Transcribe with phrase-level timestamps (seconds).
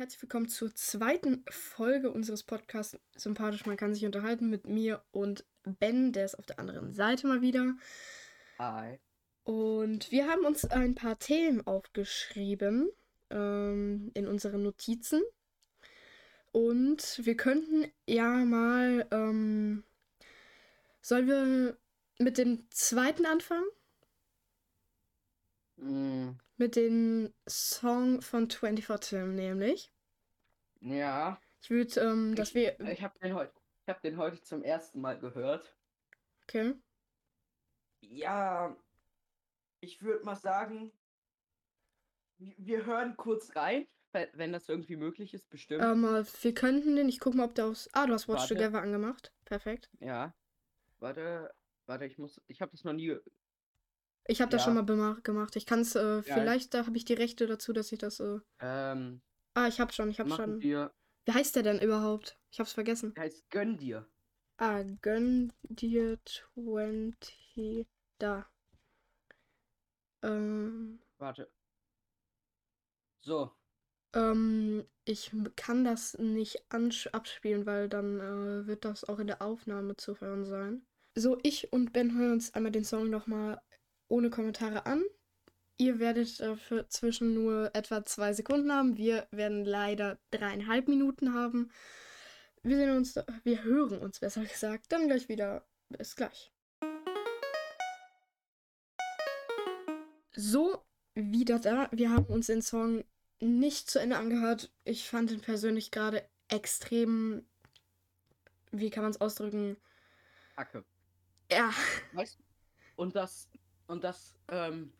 [0.00, 5.44] herzlich willkommen zur zweiten Folge unseres Podcasts Sympathisch, man kann sich unterhalten mit mir und
[5.62, 7.74] Ben, der ist auf der anderen Seite mal wieder.
[8.58, 8.98] Hi.
[9.44, 12.88] Und wir haben uns ein paar Themen aufgeschrieben
[13.28, 15.20] ähm, in unseren Notizen.
[16.50, 19.84] Und wir könnten ja mal, ähm,
[21.02, 21.76] sollen wir
[22.18, 23.68] mit dem zweiten anfangen?
[25.76, 26.30] Mm,
[26.60, 29.90] Mit dem Song von 24 Tim, nämlich.
[30.82, 32.78] ja, Ich würde, ähm, dass ich, wir.
[32.80, 35.74] ich habe den ich habe den heute zum ersten Mal gehört.
[36.42, 36.74] Okay.
[38.02, 38.76] Ja,
[39.80, 40.92] ich würde mal sagen,
[42.36, 45.82] wir hören kurz rein, we- wenn das irgendwie möglich ist, bestimmt.
[45.82, 47.88] Ähm, äh, wir könnten den, ich guck mal, ob der aus.
[47.94, 48.54] Ah, du hast Watch Warte.
[48.56, 49.32] Together angemacht.
[49.46, 49.88] Perfekt.
[50.00, 50.34] Ja,
[50.98, 51.54] warte,
[51.86, 53.16] warte, ich muss, ich habe das noch nie.
[54.26, 54.64] Ich habe das Ja.
[54.66, 55.56] schon mal gemacht.
[55.56, 58.20] Ich kann es, äh, vielleicht da habe ich die Rechte dazu, dass ich das.
[58.20, 58.38] Äh...
[58.60, 59.20] Ähm,
[59.54, 60.60] Ah, ich hab schon, ich hab machen schon.
[60.62, 60.92] wir,
[61.26, 62.38] Wie heißt der denn überhaupt?
[62.52, 63.14] Ich hab's vergessen.
[63.18, 64.06] heißt gönn dir.
[64.58, 67.86] Ah, gönn dir 20.
[68.18, 68.46] Da.
[70.22, 71.50] Ähm, Warte.
[73.20, 73.52] So,
[74.14, 79.96] ähm, ich kann das nicht abspielen, weil dann äh, wird das auch in der Aufnahme
[79.96, 80.86] zu hören sein.
[81.16, 83.60] So, ich und Ben hören uns einmal den Song nochmal
[84.10, 85.02] ohne Kommentare an.
[85.76, 88.98] Ihr werdet dafür zwischen nur etwa zwei Sekunden haben.
[88.98, 91.70] Wir werden leider dreieinhalb Minuten haben.
[92.62, 95.66] Wir sehen uns, wir hören uns besser gesagt, dann gleich wieder.
[95.88, 96.52] Bis gleich.
[100.32, 101.88] So, wieder da.
[101.92, 103.04] Wir haben uns den Song
[103.40, 104.70] nicht zu Ende angehört.
[104.84, 107.46] Ich fand ihn persönlich gerade extrem.
[108.70, 109.76] Wie kann man es ausdrücken?
[110.56, 110.84] Hacke.
[111.50, 111.72] Ja,
[112.12, 112.42] Weißt du?
[112.96, 113.48] Und das,
[113.90, 114.92] und das, ähm,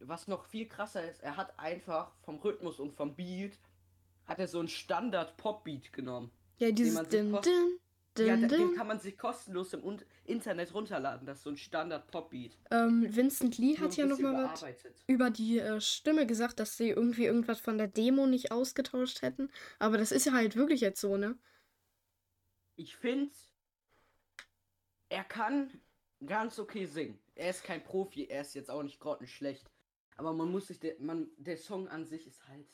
[0.00, 3.58] was noch viel krasser ist, er hat einfach vom Rhythmus und vom Beat,
[4.26, 6.30] hat er so einen Standard-Pop-Beat genommen.
[6.58, 7.38] ja, dieses man sich Din,
[8.16, 11.26] Din, ja, Din, den kann man sich kostenlos im Internet runterladen.
[11.26, 12.58] Das ist so ein Standard-Pop-Beat.
[12.70, 14.64] Ähm, Vincent Lee hat ja noch bisschen mal was
[15.06, 19.50] über die äh, Stimme gesagt, dass sie irgendwie irgendwas von der Demo nicht ausgetauscht hätten.
[19.78, 21.38] Aber das ist ja halt wirklich jetzt so, ne?
[22.76, 23.32] Ich finde,
[25.08, 25.80] er kann
[26.26, 27.18] ganz okay singen.
[27.34, 29.70] Er ist kein Profi, er ist jetzt auch nicht grottenschlecht.
[30.16, 32.66] Aber man muss sich, der, man, der Song an sich ist halt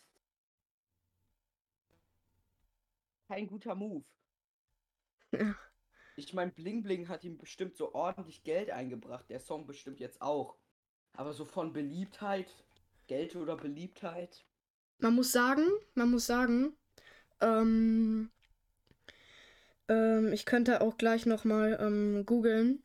[3.29, 4.05] kein guter Move.
[6.17, 9.29] Ich meine, Bling Bling hat ihm bestimmt so ordentlich Geld eingebracht.
[9.29, 10.57] Der Song bestimmt jetzt auch.
[11.13, 12.47] Aber so von Beliebtheit,
[13.09, 14.45] Geld oder Beliebtheit.
[14.99, 16.77] Man muss sagen, man muss sagen,
[17.41, 18.31] ähm,
[19.89, 22.84] ähm, ich könnte auch gleich noch mal ähm, googeln.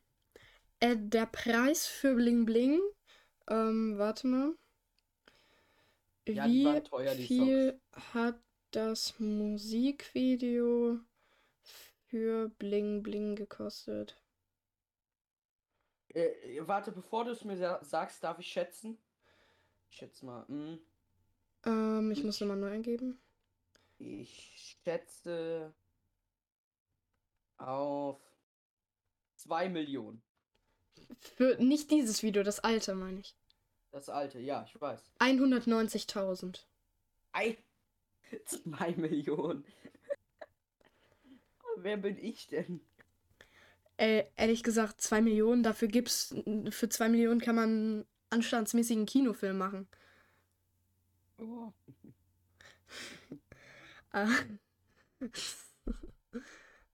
[0.81, 2.79] Äh, der Preis für Bling Bling,
[3.49, 4.55] ähm, warte mal.
[6.31, 8.39] Ja, die Wie teuer, die viel hat
[8.71, 11.01] das Musikvideo
[12.07, 14.21] für Bling Bling gekostet?
[16.13, 18.97] Äh, warte, bevor du es mir sa sagst, darf ich schätzen?
[19.89, 20.45] Ich schätze mal.
[20.47, 20.79] Hm,
[21.65, 23.17] Ähm, ich Ich- muss nochmal neu eingeben.
[23.99, 25.73] ich schätze
[27.59, 28.19] auf
[29.35, 30.21] 2 Millionen.
[31.35, 33.35] Für nicht dieses Video, das alte, meine ich.
[33.91, 35.01] Das alte, ja, ich weiß.
[35.19, 36.65] 190.000.
[37.31, 37.57] Ei,
[38.45, 39.65] 2 Millionen.
[41.77, 42.81] Wer bin ich denn?
[43.97, 46.35] Äh, ehrlich gesagt, 2 Millionen, dafür gibt's,
[46.69, 49.87] für 2 Millionen kann man einen anstandsmäßigen Kinofilm machen.
[51.37, 51.73] Oh.
[54.13, 54.27] Äh,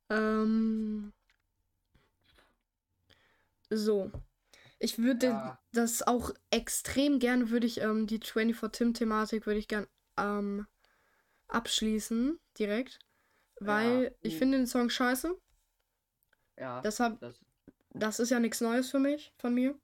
[0.10, 1.14] ähm,
[3.78, 4.12] so.
[4.80, 5.58] Ich würde Ja.
[5.74, 9.88] das auch extrem gerne, würde ich ähm, die 24 Tim-Thematik würde ich gern
[10.18, 10.68] ähm,
[11.50, 13.00] abschließen, direkt.
[13.60, 15.36] Weil Ja, ich finde den Song scheiße.
[16.58, 17.40] Ja, Deshalb, das,
[17.94, 19.80] das ist ja nichts Neues für mich, von mir.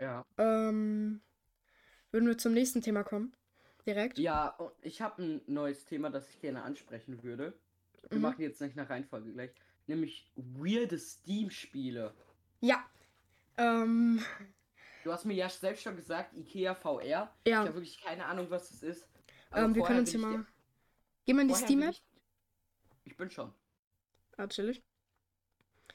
[0.00, 0.24] ja.
[0.38, 1.22] Ähm,
[2.12, 3.34] würden wir zum nächsten Thema kommen?
[3.86, 4.24] Direkt?
[4.24, 7.54] Ja, ich habe ein neues Thema, das ich gerne ansprechen würde.
[8.10, 8.20] Wir Mhm.
[8.20, 9.52] machen jetzt nicht nach Reihenfolge gleich.
[9.86, 12.14] Nämlich weirde Steam-Spiele.
[12.60, 12.84] Ja.
[13.56, 14.22] Ähm,
[15.04, 17.02] Du hast mir ja selbst schon gesagt, Ikea VR.
[17.02, 19.08] ja, Ich habe wirklich keine Ahnung, was das ist.
[19.52, 20.46] Ähm, wir vorher können uns hier mal.
[21.26, 21.90] Geh mal in die Steam-App.
[21.90, 22.04] Ich,
[23.04, 23.52] ich bin schon.
[24.36, 24.82] Ah, chillig.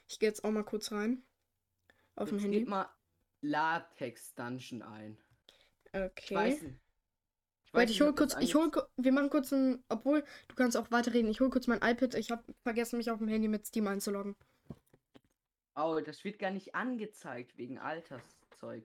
[0.07, 1.23] Ich gehe jetzt auch mal kurz rein.
[2.15, 2.59] Auf dem Handy.
[2.59, 2.89] Gib mal
[3.41, 5.17] Latex Dungeon ein.
[5.85, 6.65] Ich weiß Okay.
[6.67, 6.79] nicht.
[7.77, 10.55] Ich Warte, ich hol ob das kurz, ich hol, wir machen kurz ein, obwohl, du
[10.55, 11.29] kannst auch weiterreden.
[11.29, 12.15] Ich hol kurz mein iPad.
[12.15, 14.35] Ich habe vergessen, mich auf dem Handy mit Steam einzuloggen.
[15.75, 18.83] Oh, das wird gar nicht angezeigt wegen Alterszeug.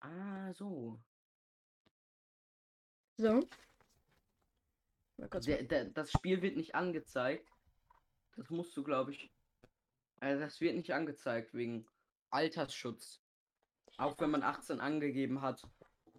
[0.00, 0.98] Ah, so.
[3.18, 3.48] So.
[5.18, 7.48] Der, der, das Spiel wird nicht angezeigt.
[8.36, 9.30] Das musst du, glaube ich.
[10.20, 11.86] Also das wird nicht angezeigt wegen
[12.30, 13.20] Altersschutz.
[13.98, 15.62] Auch wenn man 18 angegeben hat,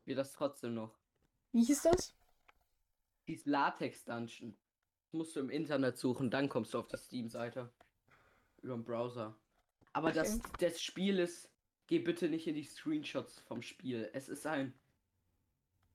[0.06, 0.96] wird das trotzdem noch.
[1.54, 2.14] Wie hieß das?
[3.28, 4.56] Dies Latex Dungeon.
[5.06, 7.72] Das musst du im Internet suchen, dann kommst du auf die Steam-Seite.
[8.62, 9.36] Über den Browser.
[9.94, 10.50] Aber das, Okay.
[10.60, 11.50] das Spiel ist.
[11.88, 14.12] Geh bitte nicht in die Screenshots vom Spiel.
[14.14, 14.74] Es ist ein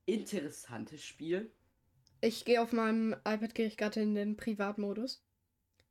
[0.06, 1.52] interessantes Spiel.
[2.20, 5.22] Ich gehe auf meinem iPad gehe ich gerade in den Privatmodus.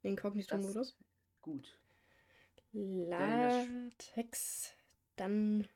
[0.03, 0.97] Den Inkognito-Modus.
[1.41, 1.77] Gut.
[2.73, 4.73] Latex.
[5.15, 5.67] Dungeon.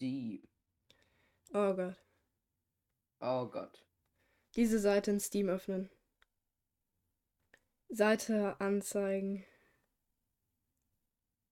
[0.00, 0.42] Die.
[1.52, 1.96] Oh Gott.
[3.20, 3.84] Oh Gott.
[4.56, 5.90] Diese Seite in Steam öffnen.
[7.88, 9.44] Seite anzeigen.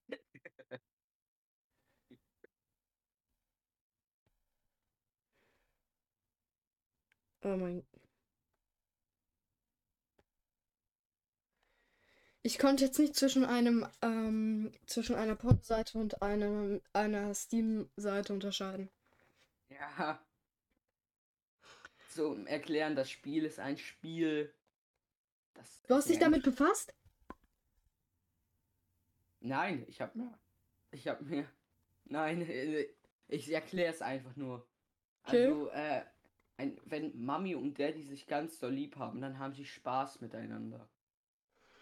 [7.44, 7.82] Oh mein.
[12.42, 18.88] Ich konnte jetzt nicht zwischen einem ähm, zwischen einer Porno-Seite und einem, einer Steam-Seite unterscheiden.
[19.68, 20.20] Ja.
[22.10, 24.52] Zum Erklären, das Spiel ist ein Spiel.
[25.54, 26.94] Das Du hast dich damit befasst?
[29.40, 30.38] Nein, ich hab mir.
[30.90, 31.46] Ich hab mir.
[32.04, 32.86] Nein, äh,
[33.26, 34.66] ich erkläre es einfach nur.
[35.24, 35.46] Okay.
[35.46, 36.02] Also, äh,
[36.56, 40.88] ein, wenn Mami und Daddy sich ganz doll lieb haben, dann haben sie Spaß miteinander.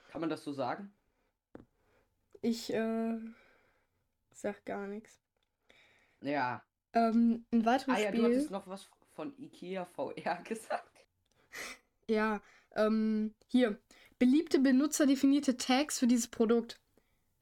[0.09, 0.93] Kann man das so sagen?
[2.43, 3.19] Ich äh,
[4.33, 5.21] sag gar nichts.
[6.21, 6.63] Ja.
[6.93, 8.25] Ähm, ein weiteres Ah ja, du Spiel.
[8.25, 11.07] hattest noch was von Ikea VR gesagt.
[12.09, 12.41] Ja,
[12.75, 13.81] ähm, hier.
[14.19, 16.81] Beliebte benutzerdefinierte Tags für dieses Produkt.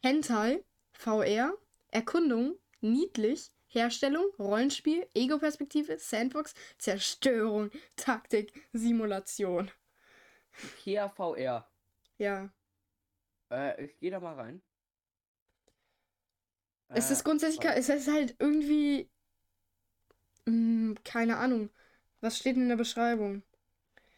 [0.03, 1.55] Hentai, VR,
[1.89, 9.71] Erkundung, niedlich, Herstellung, Rollenspiel, Ego-Perspektive, Sandbox, Zerstörung, Taktik, Simulation.
[10.79, 11.69] Ikea VR.
[12.19, 12.51] Ja.
[13.51, 14.63] Äh, ich geh da mal rein.
[16.95, 19.11] Es Äh, ist grundsätzlich, es ist halt irgendwie,
[20.47, 21.71] mh, keine Ahnung.
[22.21, 23.43] Was steht in der Beschreibung?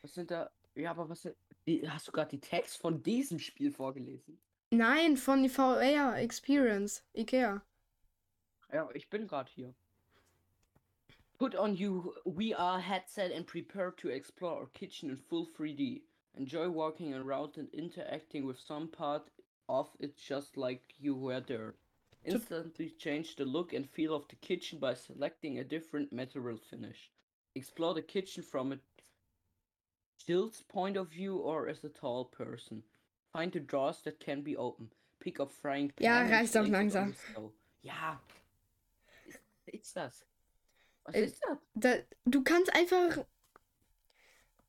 [0.00, 0.50] Was sind da?
[0.74, 4.40] Ja, aber was hast du gerade die Tags von diesem Spiel vorgelesen?
[4.70, 7.62] Nein, von die VR Experience, Ikea.
[8.72, 9.74] Ja, ich bin gerade hier.
[11.38, 16.02] Put on your VR headset and prepare to explore our kitchen in full 3D.
[16.36, 19.22] Enjoy walking around and interacting with some part
[19.68, 21.74] of it just like you were there.
[22.24, 27.10] Instantly change the look and feel of the kitchen by selecting a different material finish.
[27.54, 28.78] Explore the kitchen from a
[30.26, 32.82] child's point of view or as a tall person.
[33.32, 34.90] Find the drawers that can be opened.
[35.20, 36.04] Pick up frying pan.
[36.04, 37.52] Ja, and reicht doch place it on langsam.
[37.82, 38.20] Ja.
[39.26, 39.36] Was
[39.72, 40.24] ist das?
[41.04, 41.58] Was ist das?
[41.74, 41.94] Da,
[42.24, 43.24] du kannst einfach,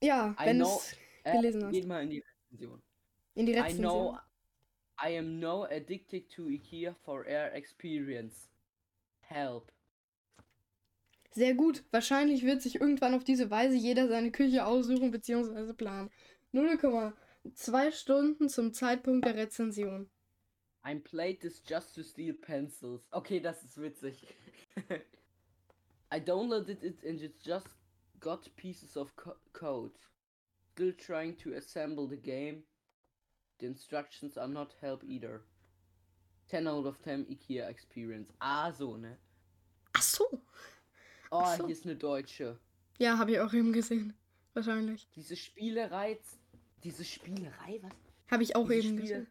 [0.01, 0.95] ja, wenn du know- es
[1.31, 1.71] gelesen hast.
[1.73, 2.81] Geht mal in die Rezension.
[3.35, 3.81] in die I Rezension.
[3.81, 4.17] know
[4.99, 8.49] I am no addicted to IKEA for air experience.
[9.19, 9.71] Help.
[11.31, 11.83] Sehr gut.
[11.91, 15.73] Wahrscheinlich wird sich irgendwann auf diese Weise jeder seine Küche aussuchen bzw.
[15.73, 16.09] planen.
[16.53, 20.09] 0,2 Stunden zum Zeitpunkt der Rezension.
[20.83, 23.01] I'm played this just to steal pencils.
[23.11, 24.25] Okay, das ist witzig.
[26.11, 27.67] I downloaded it and it just
[28.19, 29.91] got pieces of co code.
[30.77, 32.61] Still trying to assemble the game.
[33.59, 35.41] The instructions are not help either.
[36.51, 38.31] 10 out of 10 IKEA experience.
[38.39, 39.17] Ah, so, ne?
[39.93, 40.25] Ach so.
[41.31, 41.65] Oh, Ach so.
[41.65, 42.59] hier ist eine deutsche.
[42.99, 44.13] Ja, habe ich auch eben gesehen.
[44.53, 45.09] Wahrscheinlich.
[45.15, 46.19] Diese Spielerei.
[46.83, 47.91] Diese Spielerei, was?
[48.29, 49.27] Habe ich auch Dieses eben Spiel gesehen.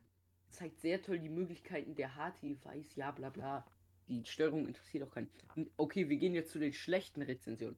[0.51, 3.65] zeigt sehr toll die Möglichkeiten der HT-Weiß, ja bla bla.
[4.09, 5.31] Die Steuerung interessiert auch keinen.
[5.77, 7.77] Okay, wir gehen jetzt zu den schlechten Rezensionen.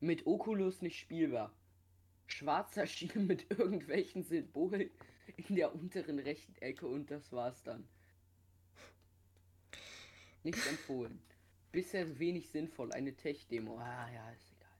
[0.00, 1.54] Mit Oculus nicht spielbar.
[2.32, 4.90] Schwarzer Schirm mit irgendwelchen Symbolen
[5.36, 7.86] in der unteren rechten Ecke und das war's dann.
[10.42, 11.22] Nicht empfohlen.
[11.70, 12.92] Bisher wenig sinnvoll.
[12.92, 13.78] Eine Tech-Demo.
[13.78, 14.70] Ah ja, ist egal.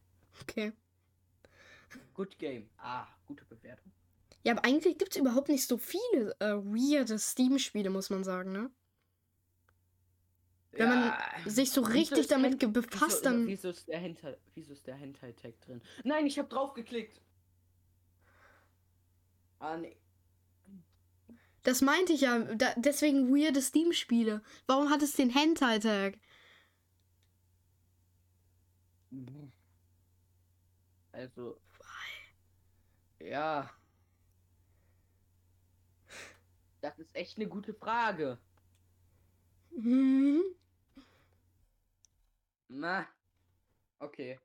[0.40, 0.72] Okay.
[2.14, 2.68] Good Game.
[2.78, 3.92] Ah, gute Bewertung.
[4.44, 8.50] Ja, aber eigentlich gibt es überhaupt nicht so viele äh, weirde Steam-Spiele, muss man sagen,
[8.50, 8.70] ne?
[10.72, 11.12] Wenn man
[11.44, 13.46] sich so richtig damit befasst, wieso, dann.
[13.46, 15.82] Wieso ist der Hentai, wieso ist der Hentai-Tag drin?
[16.02, 17.20] Nein, ich habe draufgeklickt.
[19.62, 19.96] Ah, nee.
[21.62, 22.40] Das meinte ich ja.
[22.56, 24.42] Da, deswegen weirde Steam-Spiele.
[24.66, 26.18] Warum hat es den Hentai-Tag?
[31.12, 31.60] Also.
[33.20, 33.70] Ja.
[36.80, 38.38] Das ist echt eine gute Frage.
[39.70, 40.42] Mhm.
[42.68, 43.06] Na.
[44.00, 44.40] Okay.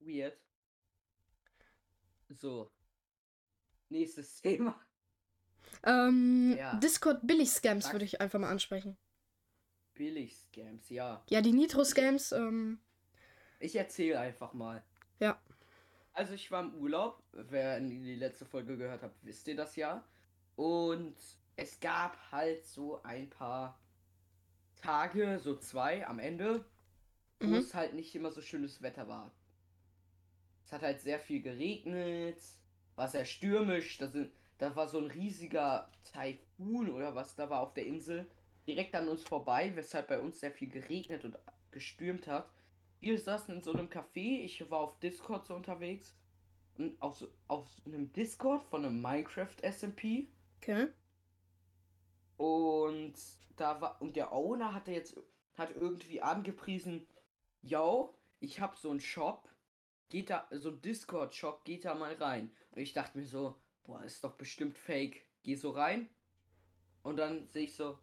[0.00, 0.38] weird.
[2.40, 2.70] So.
[3.88, 4.78] Nächstes Thema.
[5.84, 6.74] Ähm, Ja.
[6.76, 8.96] Discord Billig-Scams würde ich einfach mal ansprechen.
[9.94, 11.22] Billig-Scams, ja.
[11.28, 12.80] Ja, die Nitro-Scams, ähm,
[13.60, 14.84] Ich erzähle einfach mal.
[15.18, 15.40] Ja.
[16.12, 17.22] Also ich war im Urlaub.
[17.32, 20.04] Wer in die letzte Folge gehört hat, wisst ihr das ja.
[20.56, 21.16] Und
[21.56, 23.80] es gab halt so ein paar
[24.76, 26.64] Tage, so zwei am Ende,
[27.40, 27.54] wo Mhm.
[27.54, 29.32] es halt nicht immer so schönes Wetter war.
[30.64, 32.40] Es hat halt sehr viel geregnet,
[32.98, 33.96] war sehr stürmisch.
[33.98, 38.30] Da, sind, da war so ein riesiger Taifun oder was da war auf der Insel
[38.66, 41.38] direkt an uns vorbei, weshalb bei uns sehr viel geregnet und
[41.70, 42.50] gestürmt hat.
[43.00, 46.14] Wir saßen in so einem Café, ich war auf Discord so unterwegs.
[46.76, 50.28] Und auf, so, auf so einem Discord von einem Minecraft SMP.
[50.60, 50.88] okay.
[52.36, 53.14] Und
[53.56, 54.00] da war.
[54.00, 55.16] Und der Owner hatte jetzt
[55.56, 57.06] hat irgendwie angepriesen,
[57.62, 59.48] yo, ich hab so einen Shop.
[60.08, 62.50] Geht da, so ein Discord-Shop, geht da mal rein.
[62.72, 65.22] Und ich dachte mir so, boah, ist doch bestimmt fake.
[65.42, 66.08] Geh so rein.
[67.02, 67.98] Und dann sehe ich so,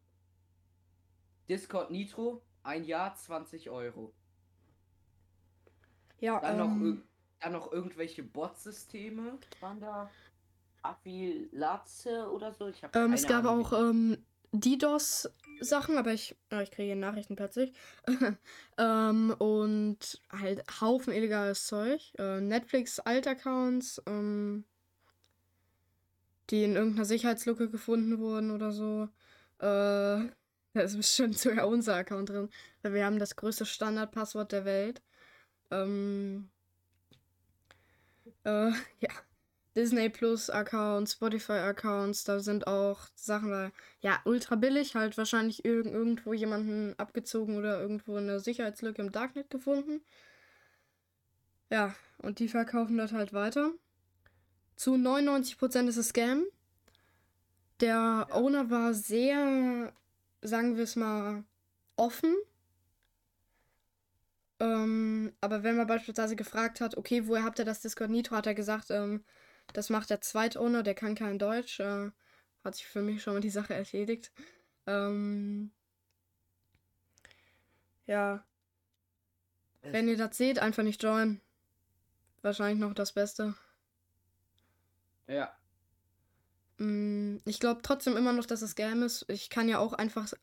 [1.50, 4.14] Discord Nitro, ein Jahr 20 Euro.
[6.20, 10.10] Ja, Dann, noch, ähm, irg- dann noch irgendwelche Bot-Systeme waren da.
[10.82, 12.68] Affiliate oder so.
[12.68, 14.24] Ich habe ähm, es gab auch ähm,
[15.56, 17.74] DDoS-Sachen, aber ich, ja, ich kriege Nachrichten plötzlich.
[18.78, 22.14] ähm, und halt Haufen illegales Zeug.
[22.18, 24.66] Äh, Netflix-Alt-Accounts, ähm,
[26.50, 29.10] die in irgendeiner Sicherheitslücke gefunden wurden oder so.
[29.60, 29.66] Äh,
[30.74, 32.50] da ist bestimmt sogar unser Account drin.
[32.82, 35.02] Weil wir haben das größte Standardpasswort der Welt.
[35.72, 36.50] Ähm,
[38.44, 39.10] äh, ja.
[39.76, 45.66] Disney Plus Accounts, Spotify Accounts, da sind auch Sachen da, ja, ultra billig, halt wahrscheinlich
[45.66, 50.02] irg irgendwo jemanden abgezogen oder irgendwo eine Sicherheitslücke im Darknet gefunden.
[51.70, 53.74] Ja, und die verkaufen das halt weiter.
[54.76, 56.46] Zu 99% ist es Scam.
[57.82, 58.28] Der.
[58.32, 59.94] Owner war sehr,
[60.42, 61.44] sagen wir es mal,
[61.98, 62.34] offen.
[64.60, 68.48] Ähm, aber wenn man beispielsweise gefragt hat, okay, woher habt ihr das Discord Nitro, hat
[68.48, 69.24] er gesagt, ähm,
[69.74, 71.80] das macht der Zweitowner, der kann kein Deutsch.
[71.80, 72.12] Äh,
[72.64, 74.32] hat sich für mich schon mal die Sache erledigt.
[74.88, 75.72] Ähm,
[78.08, 78.46] ja,
[79.84, 81.42] wenn ihr das seht, einfach nicht joinen.
[82.42, 83.56] Wahrscheinlich noch das Beste.
[85.28, 85.56] Ja.
[86.78, 89.26] Mm, Ich glaube trotzdem immer noch, dass es Scam ist.
[89.30, 90.34] Ich kann ja auch einfach,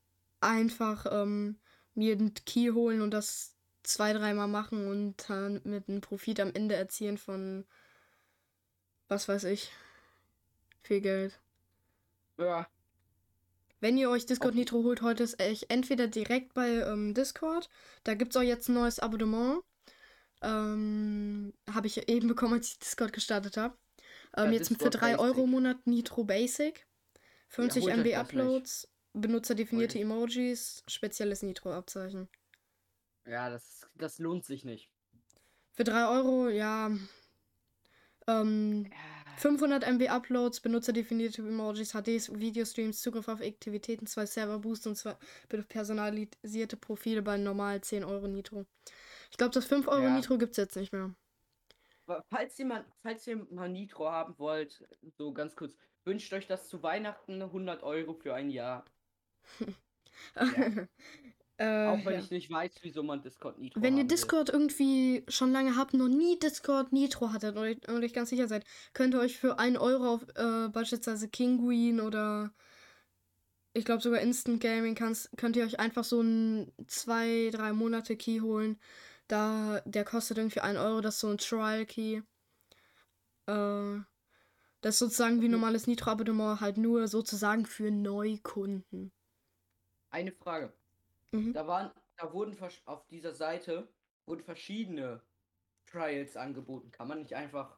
[0.40, 1.58] einfach ähm,
[1.94, 6.52] mir einen Key holen und das zwei, dreimal machen und dann mit einem Profit am
[6.54, 7.66] Ende erzielen von,
[9.08, 9.70] was weiß ich,
[10.82, 11.38] viel Geld.
[12.38, 12.66] Ja.
[13.80, 17.68] Wenn ihr euch Discord Nitro holt, heute ist echt entweder direkt bei ähm, Discord.
[18.04, 19.62] Da gibt es auch jetzt ein neues Abonnement.
[20.40, 23.76] Ähm, habe ich eben bekommen, als ich Discord gestartet habe.
[24.36, 25.44] Ähm, Ja, jetzt für Discord 3 Euro Basic.
[25.44, 26.86] im Monat Nitro Basic.
[27.48, 28.14] 50 holt euch MB.
[28.16, 32.28] Uploads, benutzerdefinierte Emojis, spezielles Nitro-Abzeichen.
[33.26, 34.90] Ja, das, das lohnt sich nicht.
[35.72, 36.90] Für 3 Euro, ja.
[38.26, 38.90] Ähm,
[39.36, 45.16] 500 MB Uploads, benutzerdefinierte Emojis, HDs, Videostreams, Zugriff auf Aktivitäten, zwei Server-Boosts und zwei
[45.68, 48.66] personalisierte Profile bei normal 10 Euro Nitro.
[49.30, 50.16] Ich glaube, das 5 Euro Ja.
[50.16, 51.14] Nitro gibt es jetzt nicht mehr.
[52.28, 54.86] Falls ihr, mal, falls ihr mal Nitro haben wollt,
[55.16, 55.74] so ganz kurz,
[56.04, 58.84] wünscht euch das zu Weihnachten 100 Euro für ein Jahr.
[61.62, 62.18] äh, Auch wenn ja.
[62.18, 64.16] ich nicht weiß, wieso man Discord Nitro Wenn ihr haben will.
[64.16, 68.64] Discord irgendwie schon lange habt, noch nie Discord Nitro hattet und euch, ganz sicher seid,
[68.94, 72.52] könnt ihr euch für 1 Euro auf äh, beispielsweise Kinguin oder
[73.74, 78.16] ich glaube sogar Instant Gaming kannst, könnt ihr euch einfach so einen 2, 3 Monate
[78.16, 78.80] Key holen.
[79.28, 82.22] Da, der kostet irgendwie 1 Euro, das ist so ein Trial Key.
[83.46, 84.00] Äh,
[84.80, 89.12] das ist sozusagen wie normales Nitro-Abonnement, halt nur sozusagen für Neukunden.
[90.10, 90.72] Eine Frage.
[91.32, 91.52] Mhm.
[91.52, 93.88] Da waren, da wurden auf dieser Seite
[94.26, 95.20] wurden verschiedene
[95.86, 96.90] Trials angeboten.
[96.90, 97.76] Kann man nicht einfach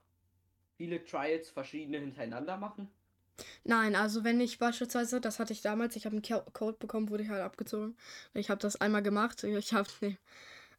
[0.76, 2.88] viele Trials verschiedene hintereinander machen?
[3.64, 7.25] Nein, also wenn ich beispielsweise, das hatte ich damals, ich habe einen Code bekommen, wurde
[7.25, 7.96] ich halt abgezogen.
[8.32, 9.44] Ich habe das einmal gemacht.
[9.44, 10.18] Ich habe nee,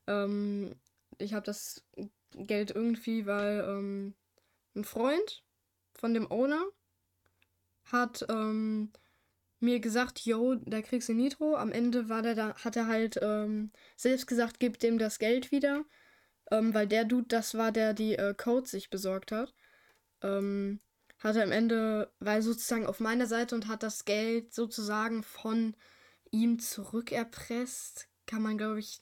[0.08, 0.76] ähm,
[1.18, 1.84] ich habe das
[2.32, 4.14] Geld irgendwie, weil ähm,
[4.76, 5.44] ein Freund
[5.94, 6.64] von dem Owner
[7.86, 8.92] hat ähm,
[9.66, 11.56] mir gesagt, yo, da kriegst du Nitro.
[11.56, 15.52] Am Ende war der da, hat er halt ähm, selbst gesagt, gib dem das Geld
[15.52, 15.86] wieder,
[16.52, 19.54] ähm, weil der Dude, das war der, die äh, Codes sich besorgt hat.
[20.22, 20.80] Ähm,
[21.20, 25.76] hat er am Ende, er sozusagen auf meiner Seite und hat das Geld sozusagen von
[26.32, 28.08] ihm zurückerpresst.
[28.28, 29.02] Kann man, glaube ich,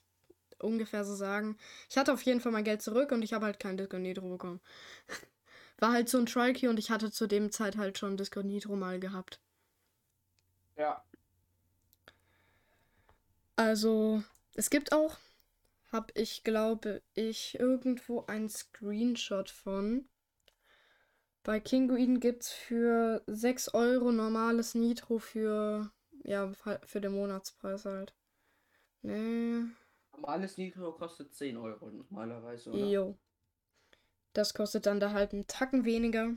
[0.59, 1.57] ungefähr so sagen.
[1.89, 4.29] Ich hatte auf jeden Fall mein Geld zurück und ich habe halt kein Discord Nitro
[4.29, 4.61] bekommen.
[5.79, 8.45] War halt so ein Trial Key und ich hatte zu dem Zeit halt schon Discord
[8.45, 9.41] Nitro mal gehabt.
[10.77, 11.03] Ja.
[13.55, 14.23] Also,
[14.55, 15.17] es gibt auch,
[15.91, 20.07] habe ich glaube ich irgendwo ein Screenshot von.
[21.43, 25.91] Bei Kinguin gibt es für 6 Euro normales Nitro für,
[26.23, 26.51] ja,
[26.85, 28.13] für den Monatspreis halt.
[29.01, 29.65] Nee.
[30.13, 32.85] Normales Nitro kostet 10 Euro normalerweise, oder?
[32.85, 33.17] Jo.
[34.31, 36.31] Das kostet dann da halt einen Tacken weniger.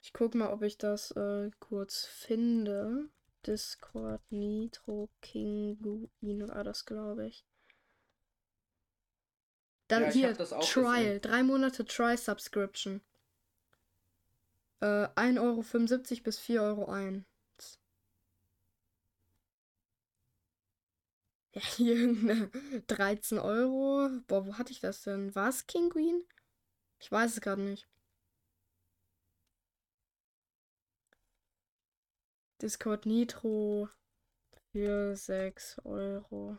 [0.00, 3.08] Ich guck mal, ob ich das äh, kurz finde.
[3.46, 7.44] Discord Nitro Kinguin war das, glaube ich.
[9.88, 11.04] Dann Ja, hier, Trial.
[11.04, 11.20] gesehen.
[11.22, 13.00] Drei Monate Try-Subscription.
[14.80, 16.84] Äh, 1,75 Euro bis 4,01 Euro.
[21.54, 22.50] Ja, hier irgendeine
[22.88, 24.10] 13 Euro.
[24.28, 25.34] Boah, wo hatte ich das denn?
[25.34, 26.22] War es King Queen?
[27.00, 27.88] Ich weiß es gerade nicht.
[32.62, 33.88] Discord Nitro
[34.72, 36.58] für 6 Euro.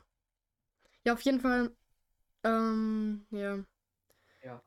[1.06, 1.72] Ja, auf jeden Fall.
[2.44, 3.63] Ähm, ja.
[4.44, 4.63] Ja.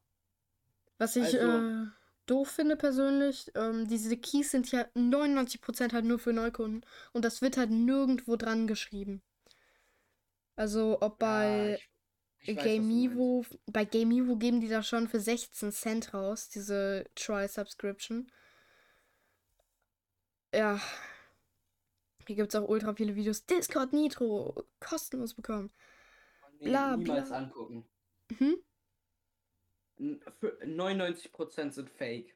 [0.99, 1.87] Was ich Also- äh,
[2.27, 7.43] doof finde persönlich, ähm, diese Keys sind ja 99% halt nur für Neukunden und das
[7.43, 9.23] wird halt nirgendwo dran geschrieben.
[10.57, 11.81] Also ob Ja, bei
[12.47, 12.65] meinst.
[12.65, 18.31] GameEvo, bei GameEvo geben die das schon für 16 Cent raus, diese Try-Subscription.
[20.53, 20.81] Ja.
[22.33, 23.45] Hier gibt es auch ultra viele Videos.
[23.45, 25.71] Discord Nitro, kostenlos bekommen.
[26.61, 27.37] Nee, bla, niemals bla.
[27.37, 27.85] angucken.
[28.39, 28.57] Mhm.
[29.99, 32.35] N- für 99% sind fake.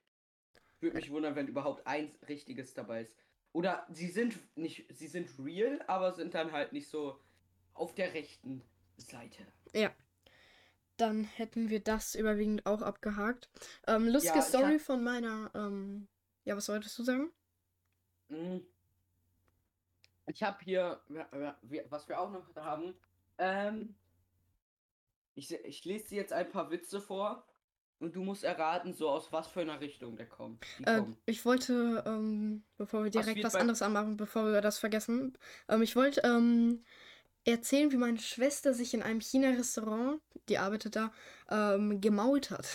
[0.81, 3.15] Würde mich wundern, wenn überhaupt eins richtiges dabei ist.
[3.53, 7.19] Oder sie sind nicht, sie sind real, aber sind dann halt nicht so
[7.73, 8.61] auf der rechten
[8.99, 9.47] Seite.
[10.99, 13.49] Dann hätten wir das überwiegend auch abgehakt.
[13.87, 15.51] Ähm, lustige Ja, Story hab- von meiner.
[15.55, 16.07] Ähm,
[16.45, 17.33] ja, was wolltest du sagen?
[18.29, 18.59] Mm.
[20.27, 21.01] Ich habe hier,
[21.89, 22.95] was wir auch noch haben,
[23.39, 23.95] ähm,
[25.35, 27.45] ich, ich lese dir jetzt ein paar Witze vor
[28.01, 30.65] und du musst erraten, so aus was für einer Richtung der kommt.
[30.85, 35.37] Äh, ich wollte, ähm, bevor wir direkt was bei- anderes anmachen, bevor wir das vergessen,
[35.69, 36.85] ähm, ich wollte ähm,
[37.45, 41.13] erzählen, wie meine Schwester sich in einem China-Restaurant, die arbeitet da,
[41.51, 42.67] ähm, gemault hat.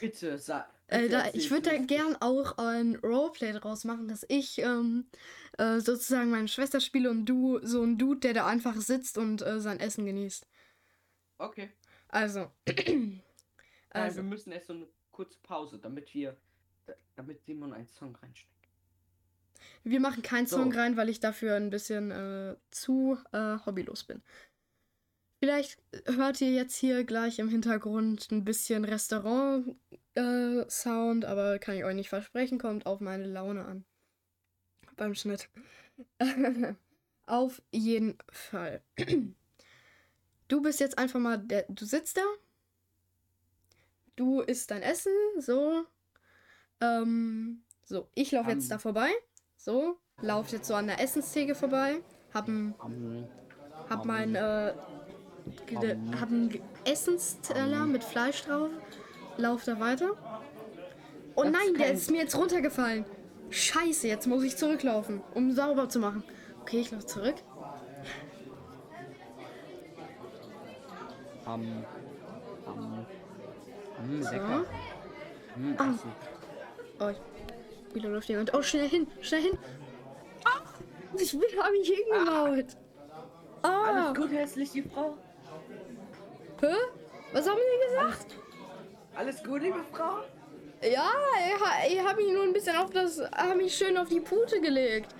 [0.00, 0.68] Bitte, sag.
[0.92, 5.06] Äh, da, ich würde da gern auch ein Roleplay draus machen, dass ich ähm,
[5.58, 9.42] äh, sozusagen meine Schwester spiele und du so ein Dude, der da einfach sitzt und
[9.42, 10.46] äh, sein Essen genießt.
[11.38, 11.70] Okay.
[12.08, 12.50] Also.
[12.66, 13.22] Nein,
[13.92, 16.36] also wir müssen erst so eine kurze Pause, damit wir,
[16.86, 18.68] da- damit Simon einen Song reinsteckt.
[19.84, 20.56] wir machen keinen So.
[20.56, 24.22] Song rein, weil ich dafür ein bisschen äh, zu äh, hobbylos bin.
[25.40, 28.84] Vielleicht hört ihr jetzt hier gleich im Hintergrund ein bisschen
[30.16, 33.84] Restaurant-Sound, aber kann ich euch nicht versprechen, kommt auf meine Laune an.
[34.96, 35.48] Beim Schnitt.
[37.26, 38.82] auf jeden Fall.
[40.48, 41.64] Du bist jetzt einfach mal der.
[41.70, 42.22] Du sitzt da.
[44.16, 45.12] Du isst dein Essen.
[45.38, 45.86] So.
[46.82, 49.08] Ähm, so, ich laufe jetzt Am- da vorbei.
[49.56, 49.96] So.
[50.20, 52.02] Lauf jetzt so an der Essenstheke vorbei.
[52.34, 53.26] Hab ein Um,
[53.88, 54.74] hab mein, äh,
[55.68, 58.68] ge- hab einen Essensteller mit Fleisch drauf.
[59.36, 60.10] Lauf da weiter.
[61.34, 63.04] Oh Das nein, der ist mir jetzt runtergefallen.
[63.50, 66.22] Scheiße, jetzt muss ich zurücklaufen, um sauber zu machen.
[66.62, 67.34] Okay, ich laufe zurück.
[71.46, 71.84] um,
[72.66, 73.06] um,
[73.98, 74.30] um, So.
[74.30, 74.64] lecker.
[75.56, 75.94] Mm, Ah.
[77.00, 78.54] Oh, wieder läuft jemand.
[78.54, 79.58] Oh, schnell hin, schnell hin.
[80.44, 80.60] Ah,
[81.18, 82.76] ich will, hab mich hingemault.
[83.62, 85.16] Ah, Alles gut, hässliche Frau?
[86.60, 86.74] hä?
[87.32, 88.36] Was haben Sie gesagt?
[89.14, 90.24] Alles gut, liebe Frau?
[90.82, 91.10] Ja,
[91.86, 94.60] ich, ich habe mich nur ein bisschen auf das, hab mich schön auf die Pute
[94.60, 95.14] gelegt.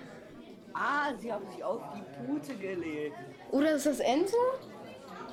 [0.73, 3.15] Ah, sie haben sich auf die Pute gelegt.
[3.51, 4.35] Oder ist das Ente?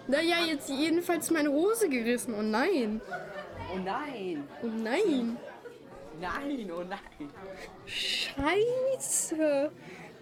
[0.06, 2.34] Naja, jetzt jedenfalls meine Hose gerissen.
[2.38, 3.00] Oh nein.
[3.72, 4.46] Oh nein.
[4.62, 5.38] Oh nein.
[6.20, 7.30] Nein, oh nein.
[7.86, 9.70] Scheiße.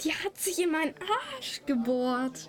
[0.01, 0.95] Die hat sich in meinen
[1.35, 2.49] Arsch gebohrt.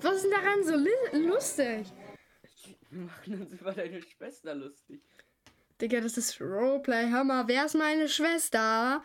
[0.00, 1.86] Was ist denn daran so lustig?
[2.90, 5.02] Wir machen uns über deine Schwester lustig.
[5.80, 7.06] Digga, das ist Roleplay.
[7.24, 9.02] Mal, wer ist meine Schwester?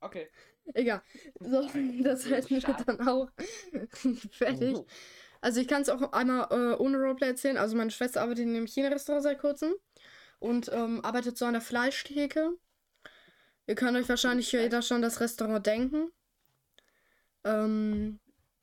[0.00, 0.28] Okay.
[0.74, 1.02] Egal.
[1.40, 1.62] So,
[2.02, 3.30] das hätten wir dann auch
[4.30, 4.78] fertig.
[5.40, 7.58] Also ich kann es auch einmal äh, ohne Roleplay erzählen.
[7.58, 9.74] Also meine Schwester arbeitet in einem China-Restaurant seit kurzem
[10.38, 12.56] und ähm, arbeitet so an der Fleischtheke.
[13.66, 16.10] Ihr könnt euch wahrscheinlich jeder schon das Restaurant denken.
[17.44, 18.18] Ähm,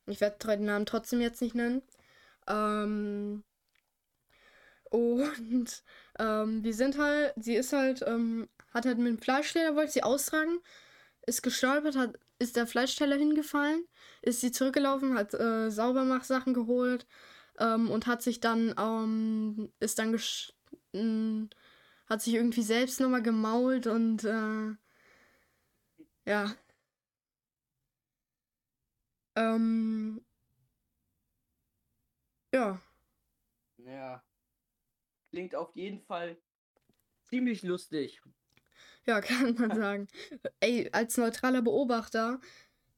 [0.07, 1.81] Ich werde den Namen trotzdem jetzt nicht nennen.
[2.47, 3.43] Ähm,
[4.89, 5.83] und
[6.19, 10.03] ähm, wir sind halt, sie ist halt, ähm, hat halt mit dem Fleischteller, wollte sie
[10.03, 10.59] austragen,
[11.25, 13.85] ist gestolpert, hat, ist der Fleischteller hingefallen,
[14.21, 17.07] ist sie zurückgelaufen, hat äh, Saubermachsachen geholt
[17.59, 20.19] ähm, und hat sich dann, ähm, ist dann,
[20.93, 21.47] mh,
[22.07, 24.75] hat sich irgendwie selbst nochmal gemault und, äh,
[26.25, 26.55] ja.
[29.35, 30.21] Ähm,
[32.53, 32.81] ja.
[33.77, 34.23] Ja.
[35.29, 36.37] Klingt auf jeden Fall
[37.29, 38.21] ziemlich lustig.
[39.05, 40.07] Ja, kann man sagen.
[40.59, 42.39] Ey, als neutraler Beobachter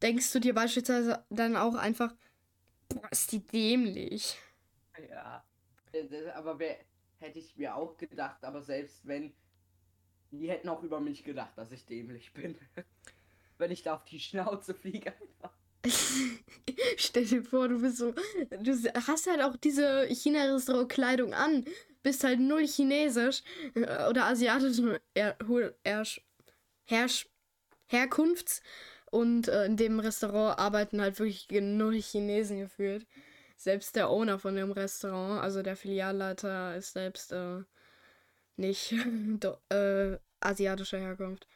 [0.01, 2.13] denkst du dir beispielsweise dann auch einfach,
[2.89, 4.37] boah, ist die dämlich.
[5.09, 5.43] Ja.
[6.35, 6.77] Aber wer,
[7.19, 9.33] hätte ich mir auch gedacht, aber selbst wenn,
[10.31, 12.57] die hätten auch über mich gedacht, dass ich dämlich bin.
[13.57, 15.53] wenn ich da auf die Schnauze fliege einfach.
[16.97, 18.13] Stell dir vor, du bist so,
[18.61, 21.65] du hast halt auch diese China-Restaurant-Kleidung an,
[22.03, 23.43] bist halt null chinesisch
[23.75, 24.79] äh, oder asiatisch
[25.13, 25.35] er,
[25.83, 26.05] er,
[26.85, 27.27] Herrsch,
[27.87, 28.61] Herkunfts
[29.11, 33.05] und äh, in dem Restaurant arbeiten halt wirklich null Chinesen gefühlt.
[33.57, 37.61] Selbst der Owner von dem Restaurant, also der Filialleiter, ist selbst äh,
[38.57, 38.91] nicht
[39.69, 41.47] äh, asiatischer Herkunft.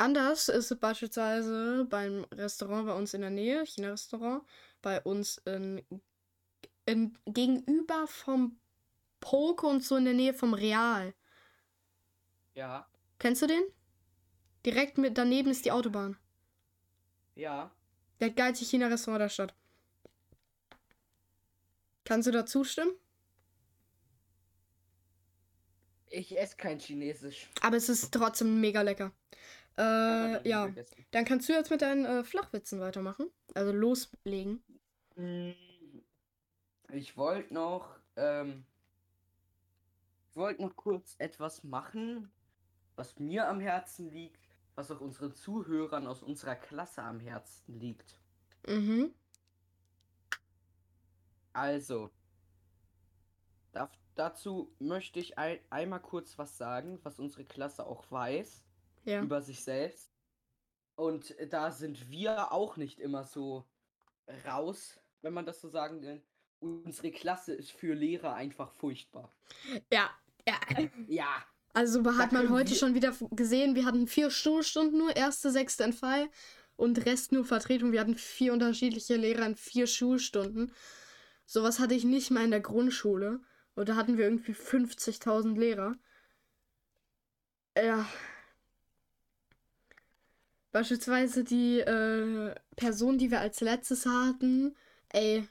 [0.00, 4.42] Anders ist es beispielsweise beim Restaurant bei uns in der Nähe, China-Restaurant,
[4.80, 5.84] bei uns in,
[6.86, 8.58] in, gegenüber vom
[9.20, 11.12] Poke und so in der Nähe vom Real.
[12.54, 12.88] Ja.
[13.18, 13.62] Kennst du den?
[14.64, 16.16] Direkt mit daneben ist die Autobahn.
[17.34, 17.70] Ja.
[18.20, 19.54] Der geilste China-Restaurant der Stadt.
[22.04, 22.94] Kannst du da zustimmen?
[26.08, 27.50] Ich esse kein Chinesisch.
[27.60, 29.12] Aber es ist trotzdem mega lecker.
[29.80, 30.68] Äh, ja.
[31.10, 33.30] Dann kannst du jetzt mit deinen äh, Flachwitzen weitermachen.
[33.54, 34.62] Also loslegen.
[35.16, 35.52] Mm,
[36.92, 38.66] ich wollte noch, ähm,
[40.28, 42.30] ich wollte noch kurz etwas machen,
[42.96, 48.20] was mir am Herzen liegt, was auch unseren Zuhörern aus unserer Klasse am Herzen liegt.
[48.66, 49.14] Mhm.
[51.54, 52.10] Also,
[53.72, 58.66] darf, dazu möchte ich ein, einmal kurz was sagen, was unsere Klasse auch weiß
[59.04, 59.22] ja.
[59.22, 60.10] über sich selbst.
[60.94, 63.64] Und da sind wir auch nicht immer so
[64.46, 66.22] raus, wenn man das so sagen will.
[66.60, 69.32] Unsere Klasse ist für Lehrer einfach furchtbar.
[69.92, 70.10] Ja,
[70.46, 70.60] ja.
[71.08, 71.44] Ja.
[71.72, 76.28] Also hat man heute schon wieder gesehen, wir hatten vier Schulstunden nur, erste, sechste Entfall
[76.74, 77.92] und Rest nur Vertretung.
[77.92, 80.72] Wir hatten vier unterschiedliche Lehrer in vier Schulstunden.
[81.46, 83.40] Sowas hatte ich nicht mal in der Grundschule.
[83.74, 85.94] Und da hatten wir irgendwie 50.000 Lehrer.
[87.76, 88.06] Ja,
[90.72, 94.76] Beispielsweise die äh, Person, die wir als letztes hatten,
[95.10, 95.48] ey,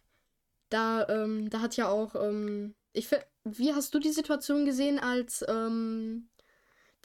[0.69, 3.09] da, ähm, da hat ja auch, ähm, ich
[3.43, 6.29] wie hast du die Situation gesehen, als ähm,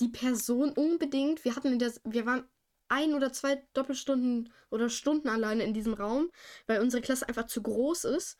[0.00, 2.44] die Person unbedingt, wir hatten in der, wir waren
[2.88, 6.30] ein oder zwei Doppelstunden oder Stunden alleine in diesem Raum,
[6.66, 8.38] weil unsere Klasse einfach zu groß ist.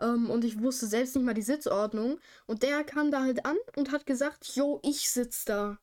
[0.00, 2.18] Ähm, und ich wusste selbst nicht mal die Sitzordnung.
[2.46, 5.78] Und der kam da halt an und hat gesagt, jo, ich sitz da.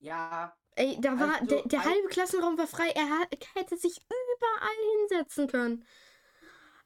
[0.00, 2.88] Ja, Ey, da war also, der, der halbe Klassenraum war frei.
[2.90, 5.84] Er, hat, hätte sich überall hinsetzen können.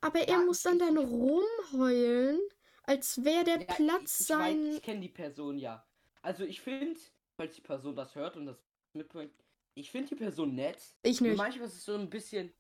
[0.01, 2.41] Aber er ja, muss dann dann rumheulen,
[2.83, 4.67] als wäre der ja, Platz ich, sein.
[4.67, 5.85] Weiß, ich kenne die Person ja.
[6.23, 6.99] Also ich finde,
[7.37, 8.57] falls die Person das hört und das
[8.93, 9.33] mitbringt,
[9.75, 10.79] ich finde die Person nett.
[11.03, 11.31] Ich nicht.
[11.31, 12.53] Nur manchmal ist es so ein bisschen.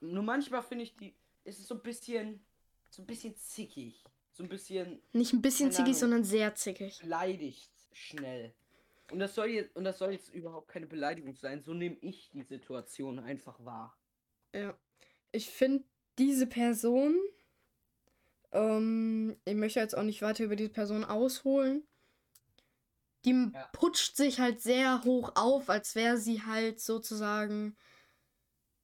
[0.00, 1.14] Nur manchmal finde ich die.
[1.44, 2.44] Ist es so ein bisschen.
[2.90, 4.02] So ein bisschen zickig.
[4.32, 5.00] So ein bisschen.
[5.12, 6.98] Nicht ein bisschen zickig, Ahnung, sondern sehr zickig.
[7.00, 8.54] Beleidigt schnell.
[9.14, 11.62] Und das soll jetzt, und das soll jetzt überhaupt keine Beleidigung sein.
[11.62, 13.96] So nehme ich die Situation einfach wahr.
[14.52, 14.76] Ja.
[15.30, 15.84] Ich finde
[16.18, 17.16] diese Person,
[18.50, 21.86] ähm, ich möchte jetzt auch nicht weiter über diese Person ausholen.
[23.24, 23.68] Die ja.
[23.72, 27.76] putscht sich halt sehr hoch auf, als wäre sie halt sozusagen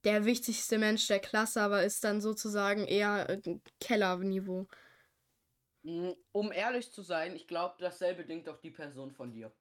[0.05, 3.41] der wichtigste Mensch der Klasse, aber ist dann sozusagen eher
[3.81, 4.65] Kellerniveau.
[5.83, 9.51] Mm, um ehrlich zu sein, ich glaube, dasselbe denkt auch die Person von dir.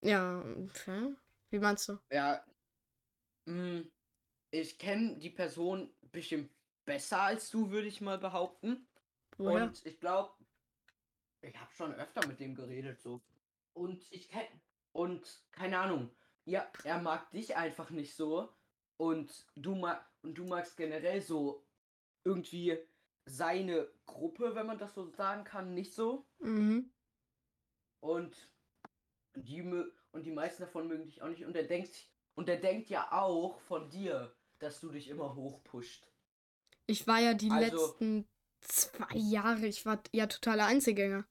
[0.00, 1.14] Ja, okay.
[1.50, 1.98] Wie meinst du?
[2.10, 2.44] Ja.
[3.46, 3.90] Mh, hm,
[4.50, 6.50] ich kenne die Person bestimmt
[6.84, 8.86] besser als du, würde ich mal behaupten.
[9.36, 9.64] Woher?
[9.64, 10.32] Und ich glaube,
[11.42, 13.20] ich habe schon öfter mit dem geredet so.
[13.74, 14.48] Und ich kenne
[14.92, 16.10] und keine Ahnung.
[16.44, 18.52] Ja, er mag dich einfach nicht so
[18.96, 21.64] und du mag und du magst generell so
[22.24, 22.78] irgendwie
[23.26, 26.26] seine Gruppe, wenn man das so sagen kann, nicht so.
[26.38, 26.90] Mhm.
[28.00, 28.34] Und
[29.44, 29.62] die
[30.12, 31.94] und die meisten davon mögen dich auch nicht und der denkt
[32.34, 36.06] und der denkt ja auch von dir, dass du dich immer hochpusht.
[36.86, 38.28] Ich war ja die Also- letzten
[38.60, 41.26] zwei Jahre, ich war ja totaler Einzelgänger.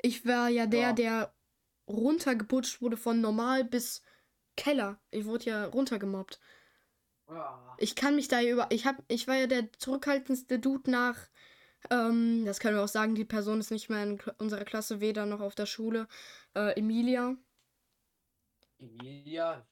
[0.00, 0.92] Ich war ja der, Ja.
[0.92, 1.34] der
[1.88, 4.02] runtergeputscht wurde von normal bis
[4.56, 5.00] Keller.
[5.10, 6.40] Ich wurde ja runtergemobbt.
[7.26, 7.74] Ah.
[7.78, 8.66] Ich kann mich da ja über.
[8.70, 11.18] Ich hab, ich war ja der zurückhaltendste Dude nach.
[11.90, 15.26] Ähm, das können wir auch sagen, die Person ist nicht mehr in unserer Klasse, weder
[15.26, 16.06] noch auf der Schule.
[16.54, 17.36] Äh, Emilia.
[18.78, 19.66] Emilia.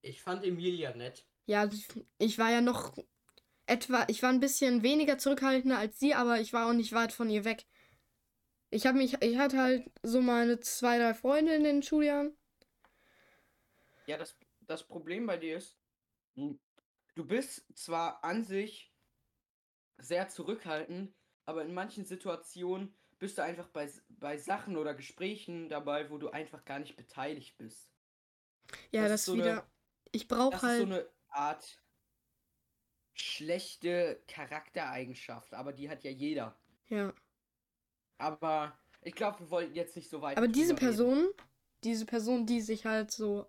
[0.00, 1.24] Ich fand Emilia nett.
[1.46, 1.68] Ja,
[2.18, 2.94] ich war ja noch
[3.66, 7.12] etwa, ich war ein bisschen weniger zurückhaltender als sie, aber ich war auch nicht weit
[7.12, 7.66] von ihr weg.
[8.70, 12.36] Ich habe mich, ich hatte halt so meine zwei, drei Freunde in den Schuljahren.
[14.06, 15.76] Ja, das, das Problem bei dir ist,
[16.34, 18.92] du bist zwar an sich
[19.98, 21.14] sehr zurückhaltend,
[21.46, 26.30] aber in manchen Situationen bist du einfach bei, bei Sachen oder Gesprächen dabei, wo du
[26.30, 27.88] einfach gar nicht beteiligt bist.
[28.90, 29.52] Ja, Das das, ist so wieder.
[29.52, 29.62] eine-
[30.12, 30.82] ich brauche Das halt.
[30.82, 31.82] ist so eine Art
[33.14, 36.54] schlechte Charaktereigenschaft, aber die hat ja jeder.
[36.88, 37.12] ja.
[38.18, 40.36] Aber ich glaube, wir wollten jetzt nicht so weit.
[40.38, 40.96] Aber diese drüber reden.
[40.96, 41.28] Person,
[41.84, 43.46] diese Person, die sich halt so,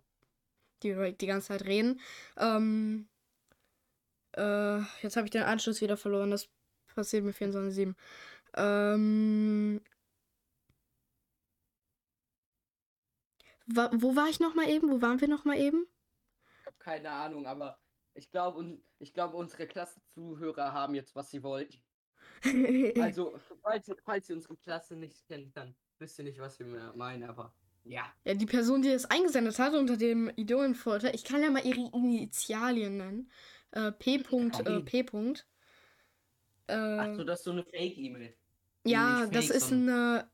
[0.84, 2.02] die die ganze Zeit reden,
[2.38, 3.08] ähm,
[4.36, 6.50] äh, jetzt habe ich den Anschluss wieder verloren, das
[6.96, 7.96] passiert mir 24-7.
[8.56, 9.82] Ähm,
[13.68, 14.90] wa wo war ich noch mal eben?
[14.90, 15.88] Wo waren wir noch mal eben?
[16.60, 17.78] Ich habe keine Ahnung, aber
[18.14, 21.78] ich glaube, ich glaube, unsere Klassenzuhörer haben jetzt, was sie wollten.
[23.02, 26.94] Also, falls, falls ihr unsere Klasse nicht kennt, dann wisst ihr nicht, was wir me-
[26.96, 27.54] meinen, aber
[27.84, 28.04] ja.
[28.24, 31.90] ja, die Person, die das eingesendet hat unter dem Idolenfolter, ich kann ja mal ihre
[31.94, 33.32] Initialien nennen.
[33.72, 34.20] Äh, P.
[34.20, 34.80] Punkt, äh.
[34.82, 35.04] P.
[35.04, 35.46] Punkt.
[36.68, 38.34] Äh, Achso, das ist so eine Fake-E-Mail.
[38.86, 40.28] Ja, nicht das fake, ist eine.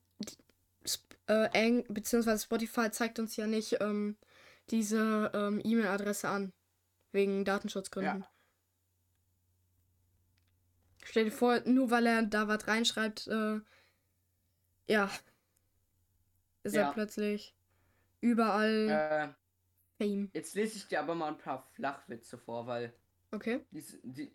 [1.27, 4.17] Äh, eng, beziehungsweise Spotify zeigt uns ja nicht ähm,
[4.71, 6.51] diese ähm, E-Mail-Adresse an.
[7.11, 8.25] Wegen Datenschutzgründen.
[11.03, 13.59] Stell dir vor, nur weil er da was reinschreibt, äh,
[14.87, 15.09] ja.
[16.63, 16.87] Ist Ja.
[16.89, 17.55] er plötzlich
[18.21, 19.27] überall Äh,
[19.97, 20.29] Fame.
[20.33, 22.93] jetzt lese ich dir aber mal ein paar Flachwitze vor, weil
[23.33, 23.61] Okay.
[23.71, 24.31] die, s- die,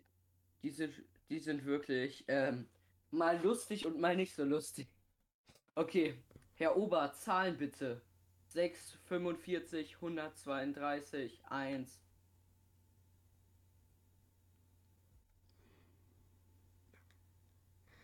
[0.63, 0.93] die, sind,
[1.29, 2.67] die sind wirklich ähm,
[3.11, 4.87] mal lustig und mal nicht so lustig.
[5.75, 6.15] Okay,
[6.55, 8.01] Herr Ober, Zahlen bitte.
[8.47, 12.01] 6, 45, 132, 1.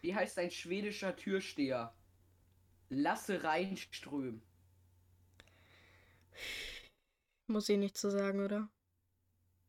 [0.01, 1.93] Wie heißt ein schwedischer Türsteher?
[2.89, 4.41] Lasse Reinström.
[7.47, 8.69] Muss ich nicht zu sagen, oder?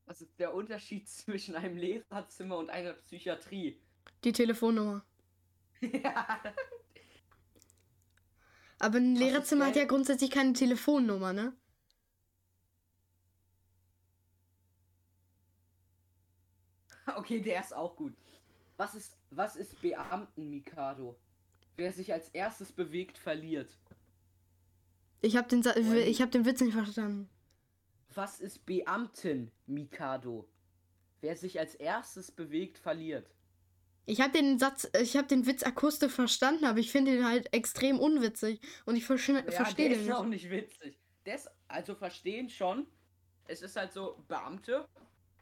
[0.06, 3.80] Was ist der Unterschied zwischen einem Lehrerzimmer und einer Psychiatrie?
[4.24, 5.04] Die Telefonnummer.
[5.80, 6.42] ja.
[8.78, 11.52] Aber ein Lehrerzimmer hat ja grundsätzlich keine Telefonnummer, ne?
[17.16, 18.14] Okay, der ist auch gut.
[18.76, 21.16] Was ist, was ist Beamten-Mikado?
[21.76, 23.78] Wer sich als erstes bewegt, verliert.
[25.20, 27.28] Ich habe den, Sa- ich hab den Witz nicht verstanden.
[28.14, 30.48] Was ist Beamten-Mikado?
[31.20, 33.31] Wer sich als erstes bewegt, verliert.
[34.07, 37.55] Ich habe den Satz, ich habe den Witz akustisch verstanden, aber ich finde ihn halt
[37.55, 40.42] extrem unwitzig und ich verstehe Ja, versteh den ist auch nicht.
[40.44, 40.98] nicht witzig.
[41.25, 42.87] Ist, also verstehen schon.
[43.46, 44.88] Es ist halt so Beamte,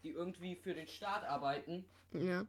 [0.02, 1.86] die irgendwie für den Staat arbeiten.
[2.12, 2.44] Ja.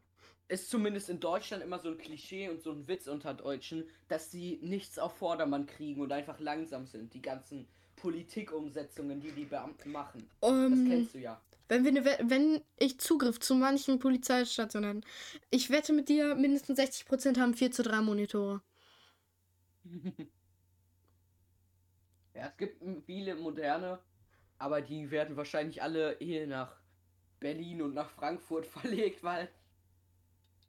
[0.49, 4.31] Ist zumindest in Deutschland immer so ein Klischee und so ein Witz unter Deutschen, dass
[4.31, 7.13] sie nichts auf Vordermann kriegen und einfach langsam sind.
[7.13, 7.69] Die ganzen
[8.01, 10.29] Politikumsetzungen, die die Beamten machen.
[10.67, 11.39] Das Ähm, kennst du ja.
[11.69, 15.07] wenn, wir ne, We- wenn ich Zugriff zu manchen Polizeistationen hätten,
[15.51, 18.61] ich wette mit dir, mindestens 60% haben 4 zu 3 Monitore.
[22.33, 23.99] Ja, es gibt viele moderne,
[24.57, 26.75] aber die werden wahrscheinlich alle hier nach
[27.39, 29.49] Berlin und nach Frankfurt verlegt, weil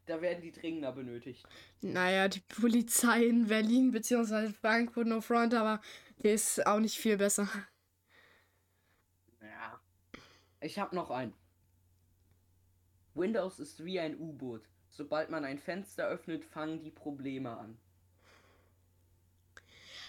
[0.07, 1.49] da werden die dringender benötigt.
[1.83, 4.53] Naja, die Polizei in Berlin bzw.
[4.53, 5.81] Frankfurt, no front, aber
[6.19, 7.49] die ist auch nicht viel besser.
[9.41, 9.81] Ja.
[10.61, 11.35] Ich habe noch einen.
[13.15, 14.63] Windows ist wie ein U-Boot.
[14.91, 17.79] Sobald man ein Fenster öffnet, fangen die Probleme an.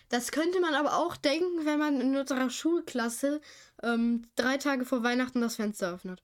[0.10, 3.42] Das könnte man aber auch denken, wenn man in unserer Schulklasse
[3.82, 6.22] ähm, drei Tage vor Weihnachten das Fenster öffnet.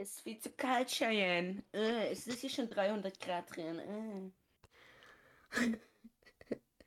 [0.00, 1.64] Es ist viel zu kalt, Cheyenne.
[1.72, 3.80] Äh, es ist hier schon 300 Grad drin.
[3.80, 5.72] Äh.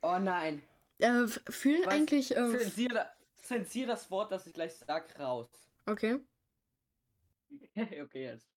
[0.02, 0.62] oh nein.
[1.02, 1.94] Äh, fühlen Was?
[1.94, 2.30] eigentlich.
[2.36, 3.12] Äh, Zensier, da-
[3.42, 5.48] zensier das Wort, das ich gleich sag, raus.
[5.86, 6.18] okay.
[7.76, 8.48] okay, jetzt.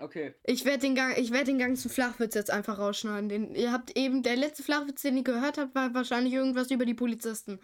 [0.00, 0.34] Okay.
[0.44, 3.28] Ich werde den, Gang- ich den ganzen Flachwitz jetzt einfach rausschneiden.
[3.28, 4.22] Den, ihr habt eben.
[4.22, 7.58] Der letzte Flachwitz, den ihr gehört habt, war wahrscheinlich irgendwas über die Polizisten.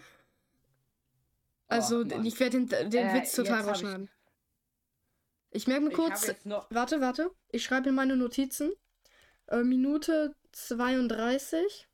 [1.69, 4.11] Also, Oh, ich werde den, den Äh, Witz total hab ich- rausschneiden.
[5.51, 6.33] Ich merke mir kurz.
[6.71, 7.31] Warte, warte.
[7.53, 8.73] Ich schreibe in meine Notizen.
[9.47, 11.87] Äh, Minute 32.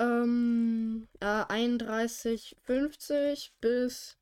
[0.00, 4.16] Ähm, äh, 31, 50 bis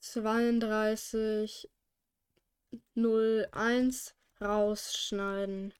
[0.00, 1.70] 32,
[2.94, 5.72] 01 rausschneiden.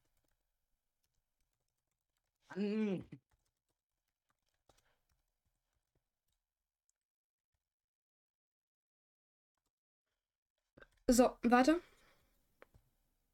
[11.08, 11.80] So, warte.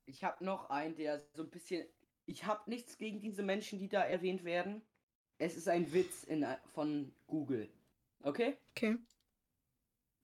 [0.07, 1.87] Ich habe noch einen, der so ein bisschen.
[2.27, 4.83] Ich habe nichts gegen diese Menschen, die da erwähnt werden.
[5.38, 7.68] Es ist ein Witz in, von Google.
[8.23, 8.57] Okay?
[8.71, 8.97] Okay.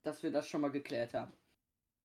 [0.03, 1.33] Dass wir das schon mal geklärt haben.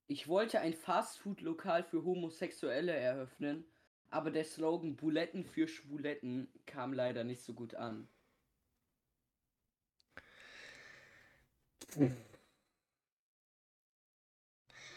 [0.08, 3.66] Ich wollte ein Fastfood-Lokal für Homosexuelle eröffnen,
[4.10, 8.08] aber der Slogan Buletten für Schwuletten kam leider nicht so gut an.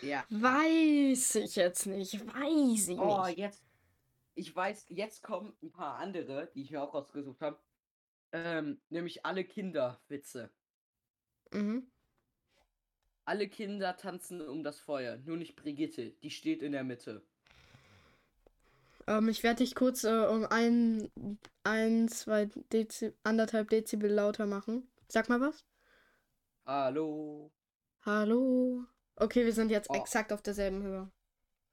[0.03, 0.25] Ja.
[0.31, 2.14] Weiß ich jetzt nicht.
[2.27, 3.38] Weiß ich Oh, nicht.
[3.38, 3.62] jetzt.
[4.35, 7.59] Ich weiß, jetzt kommen ein paar andere, die ich mir auch rausgesucht habe.
[8.33, 10.51] Ähm, nämlich alle Kinderwitze.
[11.53, 11.87] Mhm.
[13.25, 17.23] Alle Kinder tanzen um das Feuer, nur nicht Brigitte, die steht in der Mitte.
[19.07, 21.11] Ähm, ich werde dich kurz äh, um ein,
[21.65, 24.89] ein, zwei Dezi anderthalb Dezibel lauter machen.
[25.09, 25.65] Sag mal was.
[26.67, 27.51] Hallo.
[28.07, 28.85] Hallo.
[29.17, 29.95] Okay, wir sind jetzt Oh.
[29.95, 31.11] exakt auf derselben Höhe.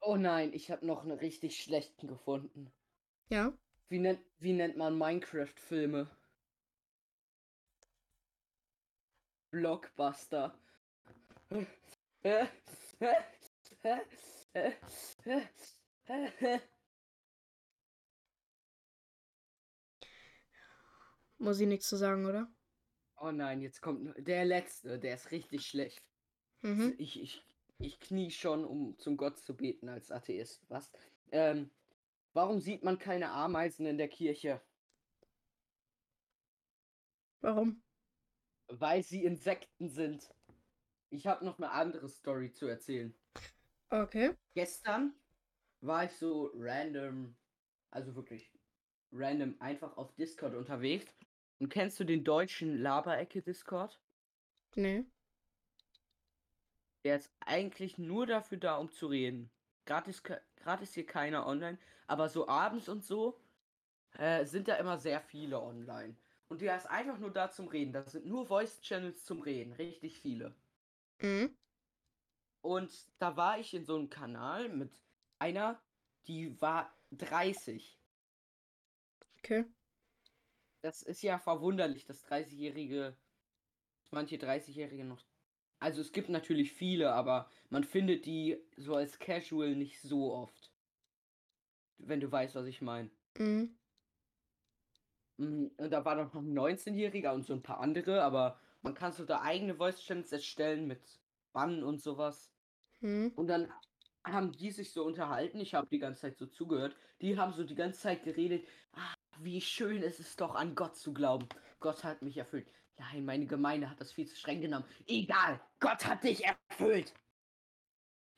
[0.01, 2.71] Oh nein, ich habe noch einen richtig schlechten gefunden.
[3.29, 3.53] Ja?
[3.89, 6.09] Wie nennt, wie nennt man Minecraft-Filme?
[9.53, 10.57] Blockbuster.
[21.37, 22.51] Muss ich nichts zu sagen, oder?
[23.21, 26.03] Oh nein, jetzt kommt nur- der letzte, der ist richtig schlecht.
[26.61, 26.95] Mhm.
[26.97, 27.45] Ich, ich,
[27.77, 30.63] ich knie schon, um zum Gott zu beten als Atheist.
[30.69, 30.91] Was?
[31.31, 31.69] Ähm,
[32.33, 34.61] warum sieht man keine Ameisen in der Kirche?
[37.41, 37.83] Warum?
[38.79, 40.33] Weil sie Insekten sind.
[41.09, 43.13] Ich habe noch eine andere Story zu erzählen.
[43.89, 44.35] Okay.
[44.55, 45.13] Gestern
[45.81, 47.35] war ich so random,
[47.91, 48.51] also wirklich
[49.11, 51.05] random einfach auf Discord unterwegs.
[51.59, 54.01] Und kennst du den deutschen Laberecke Discord?
[54.75, 55.05] Nee.
[57.05, 59.51] Der ist eigentlich nur dafür da, um zu reden.
[59.85, 63.39] Gerade ist, ke- gerade ist hier keiner online, aber so abends und so
[64.17, 66.15] äh, sind da immer sehr viele online.
[66.49, 67.93] Und der ist einfach nur da zum Reden.
[67.93, 69.73] Das sind nur Voice-Channels zum Reden.
[69.73, 70.55] Richtig viele.
[71.21, 71.55] Mhm.
[72.61, 74.91] Und da war ich in so einem Kanal mit
[75.39, 75.81] einer,
[76.27, 77.99] die war 30.
[79.39, 79.65] Okay.
[80.81, 83.17] Das ist ja verwunderlich, dass 30-Jährige,
[84.11, 85.21] manche 30-Jährige noch.
[85.79, 90.71] Also es gibt natürlich viele, aber man findet die so als Casual nicht so oft.
[91.97, 93.09] Wenn du weißt, was ich meine.
[93.37, 93.77] Mhm.
[95.37, 99.11] Mm, Und da war noch ein 19-Jähriger und so ein paar andere, aber man kann
[99.11, 101.01] so da eigene Voice-Channels erstellen mit
[101.53, 102.51] Bannen und sowas.
[103.01, 103.31] Mhm.
[103.35, 103.71] Und dann
[104.25, 105.59] haben die sich so unterhalten.
[105.59, 106.95] Ich habe die ganze Zeit so zugehört.
[107.21, 108.65] Die haben so die ganze Zeit geredet.
[108.93, 111.47] Ah, wie schön ist es doch, an Gott zu glauben.
[111.79, 112.67] Gott hat mich erfüllt.
[112.97, 114.85] Nein, meine Gemeinde hat das viel zu streng genommen.
[115.07, 117.13] Egal, Gott hat dich erfüllt.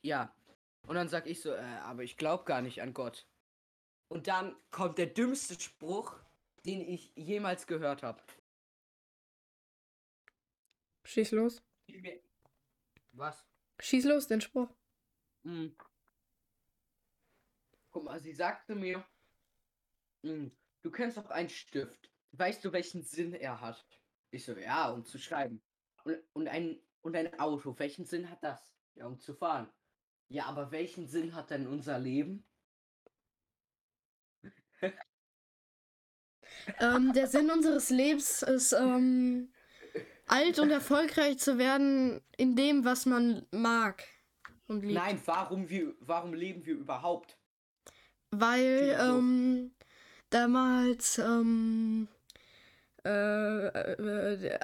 [0.01, 0.34] Ja.
[0.88, 3.27] Und dann sag ich so, äh, aber ich glaube gar nicht an Gott.
[4.08, 6.19] Und dann kommt der dümmste Spruch,
[6.65, 8.21] den ich jemals gehört habe.
[11.04, 11.62] Schieß los.
[13.12, 13.45] Was?
[13.80, 14.69] Schieß los, den Spruch.
[15.43, 15.67] Mm.
[17.91, 19.06] Guck mal, sie sagte mir,
[20.23, 20.47] mm,
[20.82, 22.12] du kennst doch einen Stift.
[22.32, 23.86] Weißt du, welchen Sinn er hat?
[24.32, 25.62] Ich so, ja, um zu schreiben.
[26.04, 28.75] Und, und, ein, und ein Auto, welchen Sinn hat das?
[28.95, 29.71] Ja, um zu fahren.
[30.28, 32.43] Ja, aber welchen Sinn hat denn unser Leben?
[36.79, 39.49] Ähm, der Sinn unseres Lebens ist, ähm,
[40.27, 44.03] alt und erfolgreich zu werden in dem, was man mag
[44.67, 44.95] und liebt.
[44.95, 47.37] Nein, warum, wir, warum leben wir überhaupt?
[48.31, 49.71] Weil ähm,
[50.29, 52.07] damals ähm,
[53.05, 54.59] äh, äh,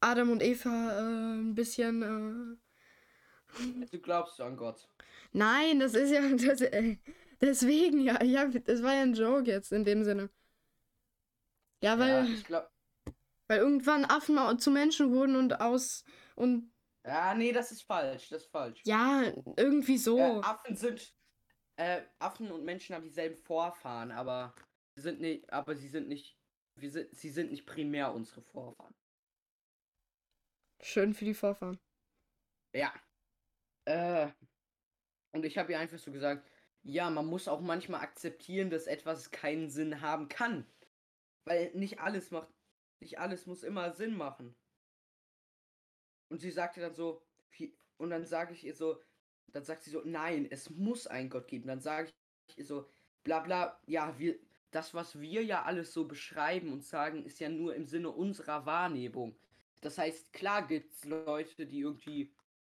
[0.00, 2.02] Adam und Eva äh, ein bisschen.
[2.02, 2.56] Äh,
[3.90, 4.88] Du glaubst an Gott.
[5.32, 6.20] nein, das ist ja.
[6.36, 6.96] Das, äh,
[7.40, 10.30] deswegen, ja, ja, das war ja ein Joke jetzt in dem Sinne.
[11.82, 12.68] Ja, weil, Ja, ich glaub.
[13.46, 16.04] weil irgendwann Affen zu Menschen wurden und aus.
[16.34, 16.72] Und
[17.04, 18.28] Ja, nee, das ist falsch.
[18.30, 18.82] Das ist falsch.
[18.84, 19.22] ja,
[19.56, 20.18] irgendwie so.
[20.18, 21.14] Äh, Affen sind.
[21.76, 24.54] Äh, Affen und Menschen haben dieselben Vorfahren, aber
[24.96, 25.52] sie sind nicht.
[25.52, 26.36] Aber sie sind nicht.
[26.74, 28.94] Wir sind, sie sind nicht primär unsere Vorfahren.
[30.80, 31.78] Schön für die Vorfahren.
[32.72, 32.92] Ja.
[33.84, 34.28] Äh,
[35.32, 36.46] Und ich habe ihr einfach so gesagt,
[36.82, 40.66] ja, man muss auch manchmal akzeptieren, dass etwas keinen Sinn haben kann.
[41.48, 42.48] Weil nicht alles macht,
[43.00, 44.54] nicht alles muss immer Sinn machen.
[46.28, 47.22] Und sie sagte dann so,
[47.96, 49.00] und dann sage ich ihr so,
[49.48, 51.66] dann sagt sie so, nein, es muss einen Gott geben.
[51.66, 52.12] Dann sage
[52.48, 52.88] ich ihr so,
[53.24, 54.38] bla bla, ja, wir,
[54.70, 58.66] das, was wir ja alles so beschreiben und sagen, ist ja nur im Sinne unserer
[58.66, 59.36] Wahrnehmung.
[59.80, 62.30] Das heißt, klar gibt es Leute, die irgendwie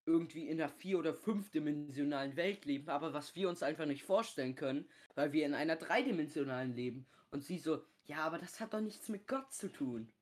[0.07, 4.55] irgendwie in einer vier- oder fünfdimensionalen Welt leben, aber was wir uns einfach nicht vorstellen
[4.55, 7.07] können, weil wir in einer dreidimensionalen leben.
[7.31, 10.13] Und sie so, ja, aber das hat doch nichts mit Gott zu tun.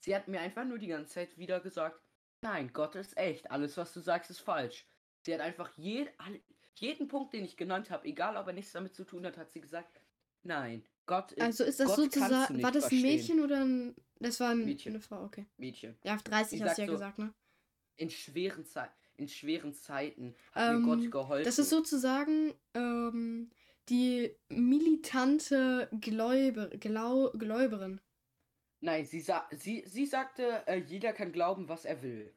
[0.00, 2.00] Sie hat mir einfach nur die ganze Zeit wieder gesagt,
[2.42, 4.84] nein, Gott ist echt, alles was du sagst ist falsch.
[5.22, 6.06] Sie hat einfach je,
[6.74, 9.52] jeden Punkt, den ich genannt habe, egal ob er nichts damit zu tun hat, hat
[9.52, 10.00] sie gesagt,
[10.42, 13.02] nein, Gott ist Also ist das Gott sozusagen, war das ein verstehen.
[13.02, 14.92] Mädchen oder ein, das war ein, Mädchen.
[14.92, 15.46] eine Frau, okay.
[15.56, 15.96] Mädchen.
[16.02, 17.32] Ja, auf 30 Sie hast du ja so, gesagt, ne?
[17.96, 21.44] In schweren, Zei in schweren Zeiten hat mir Gott Ähm, geholfen.
[21.44, 23.48] das ist sozusagen ähm,
[23.88, 28.00] die militante Gläuber, Glau, Gläuberin.
[28.80, 32.32] Nein, sie, sa sie, sie sagte, äh, jeder kann glauben, was er will.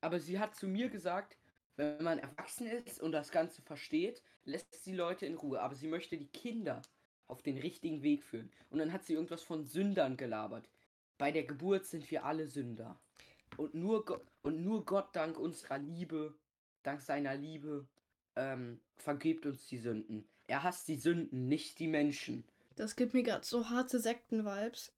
[0.00, 1.36] Aber sie hat zu mir gesagt,
[1.76, 5.60] wenn man erwachsen ist und das Ganze versteht, lässt sie Leute in Ruhe.
[5.60, 6.82] Aber sie möchte die Kinder
[7.26, 8.52] auf den richtigen Weg führen.
[8.70, 10.68] Und dann hat sie irgendwas von Sündern gelabert.
[11.18, 12.98] Bei der Geburt sind wir alle Sünder.
[13.56, 16.34] Und nur, Go und nur Gott dank unserer Liebe,
[16.82, 17.86] dank seiner Liebe,
[18.36, 20.28] ähm, vergibt uns die Sünden.
[20.46, 22.44] Er hasst die Sünden, nicht die Menschen.
[22.76, 24.92] Das gibt mir gerade so harte Sekten-Vibes.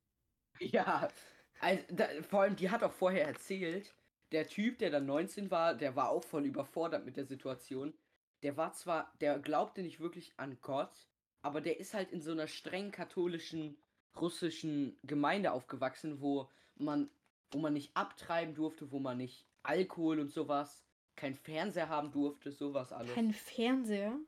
[0.59, 1.09] Ja,
[1.61, 3.95] also, da, vor allem, die hat auch vorher erzählt,
[4.33, 7.95] der Typ, der dann 19 war, der war auch voll überfordert mit der Situation.
[8.43, 11.09] Der war zwar, der glaubte nicht wirklich an Gott,
[11.43, 13.77] aber der ist halt in so einer streng katholischen
[14.21, 17.11] russischen Gemeinde aufgewachsen, wo man,
[17.51, 20.85] wo man nicht abtreiben durfte, wo man nicht Alkohol und sowas,
[21.17, 23.15] kein Fernseher haben durfte, sowas alles.
[23.15, 24.19] Kein Fernseher.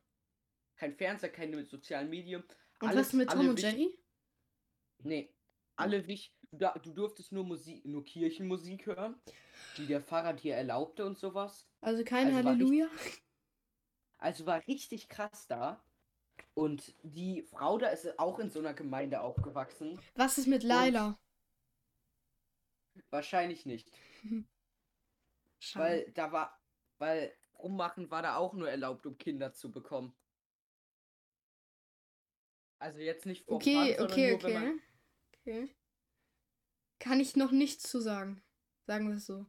[0.76, 2.42] Kein Fernseher, keine sozialen Medien.
[2.80, 3.98] Und alles, was mit Tom und Jerry?
[5.02, 5.32] Nee,
[5.76, 9.14] alle wich, du, du durftest nur Musik, nur Kirchenmusik hören,
[9.76, 11.66] die der Pfarrer dir erlaubte und sowas.
[11.80, 12.88] Also kein Also Halleluja.
[14.18, 15.80] Also war richtig krass da.
[16.54, 20.00] Und die Frau da ist auch in so einer Gemeinde aufgewachsen.
[20.16, 21.16] Was ist mit Laila?
[23.10, 23.88] Wahrscheinlich nicht.
[25.74, 26.57] Weil da war,
[26.98, 30.14] weil rummachen war da auch nur erlaubt, um Kinder zu bekommen.
[32.78, 34.82] Also jetzt nicht vor Okay, sondern okay, nur, wenn okay.
[35.40, 35.76] Okay.
[37.00, 38.42] Kann ich noch nichts zu sagen.
[38.86, 39.46] Sagen wir es so.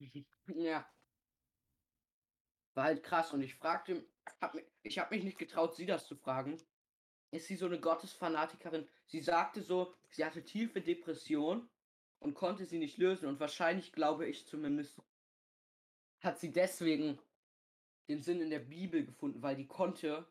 [0.46, 0.86] Ja.
[2.74, 4.06] War halt krass und ich fragte,
[4.42, 6.60] hab, ich habe mich nicht getraut, sie das zu fragen.
[7.30, 8.86] Ist sie so eine Gottesfanatikerin?
[9.06, 11.70] Sie sagte so, sie hatte tiefe Depression
[12.18, 15.00] und konnte sie nicht lösen und wahrscheinlich glaube ich zumindest,
[16.24, 17.18] hat sie deswegen
[18.08, 20.26] den Sinn in der Bibel gefunden, weil die konnte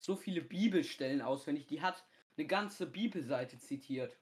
[0.00, 1.66] so viele Bibelstellen auswendig.
[1.66, 2.04] Die hat
[2.36, 4.18] eine ganze Bibelseite zitiert.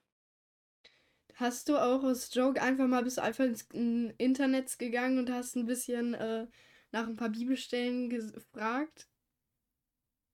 [1.35, 5.31] Hast du auch aus Joke einfach mal bist du einfach ins in Internet gegangen und
[5.31, 6.47] hast ein bisschen äh,
[6.91, 9.07] nach ein paar Bibelstellen gefragt?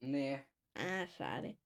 [0.02, 0.40] Nee.
[0.76, 1.58] Ah, schade.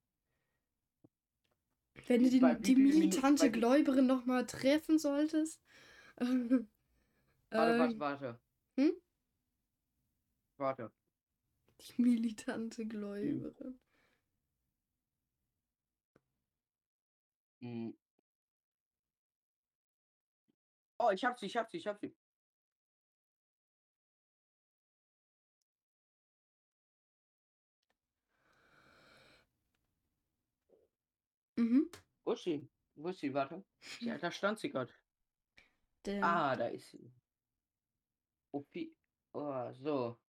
[2.07, 5.61] Wenn du die, die militante Gläuberin noch mal treffen solltest.
[6.19, 6.67] Warte,
[7.75, 8.39] äh, warte, warte.
[8.77, 8.91] hm?
[10.57, 10.91] Warte.
[11.81, 13.79] Die militante Gläuberin.
[17.61, 17.93] Hm.
[20.99, 22.15] Oh, ich hab sie, ich hab sie, ich hab sie.
[31.57, 31.89] Mhm.
[32.25, 32.67] Wo ist sie?
[32.95, 33.33] Wo ist sie?
[33.33, 33.63] Warte.
[33.99, 34.93] Ja, da stand sie gerade.
[36.21, 37.11] Ah, da ist sie.
[38.51, 38.95] Opi.
[39.33, 40.22] Oh, so.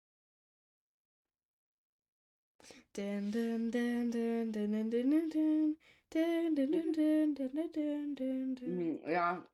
[2.94, 5.76] Dun, dun, dun, dun, dun, dun, dun, dun.
[6.10, 9.10] Dun, dun, dun, dun, dun, dun, dun.
[9.10, 9.46] Ja,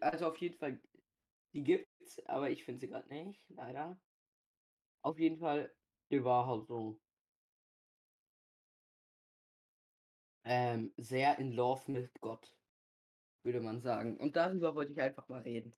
[0.00, 0.78] also auf jeden Fall,
[1.54, 3.96] die gibt's, aber ich finde sie gerade nicht, leider.
[5.02, 5.74] Auf jeden Fall,
[6.10, 7.00] die war halt so
[10.44, 12.54] ähm, sehr in Love mit Gott,
[13.42, 14.18] würde man sagen.
[14.18, 15.72] Und darüber wollte ich einfach mal reden.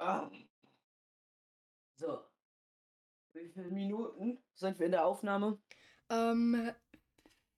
[0.00, 0.30] Ah.
[1.98, 2.27] So.
[3.38, 5.58] Wie viele Minuten sind wir in der Aufnahme?
[6.10, 6.72] Ähm,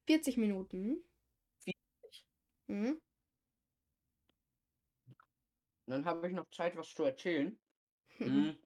[0.06, 1.02] 40 Minuten.
[1.64, 2.24] 40.
[2.68, 3.00] Mhm.
[5.86, 7.58] Dann habe ich noch Zeit, was zu erzählen.
[8.20, 8.56] Mhm.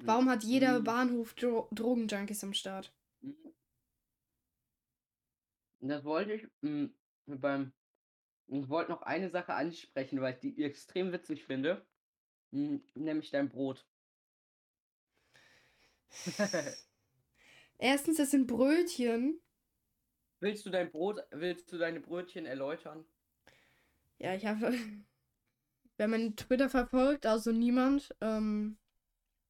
[0.04, 0.84] Warum hat jeder Mhm.
[0.84, 2.92] Bahnhof Dro Drogenjunkies am Start?
[3.22, 3.50] Mhm.
[5.80, 6.86] Das wollte ich mm,
[7.26, 7.72] beim.
[8.48, 11.86] Ich wollte noch eine Sache ansprechen, weil ich die extrem witzig finde.
[12.52, 13.86] Mm, Nämlich dein Brot.
[17.78, 19.40] Erstens, es sind Brötchen.
[20.40, 23.04] willst du dein Brot, willst du deine Brötchen erläutern?
[24.18, 24.72] Ja, ich habe.
[25.96, 28.78] Wenn man Twitter verfolgt, also niemand, ähm,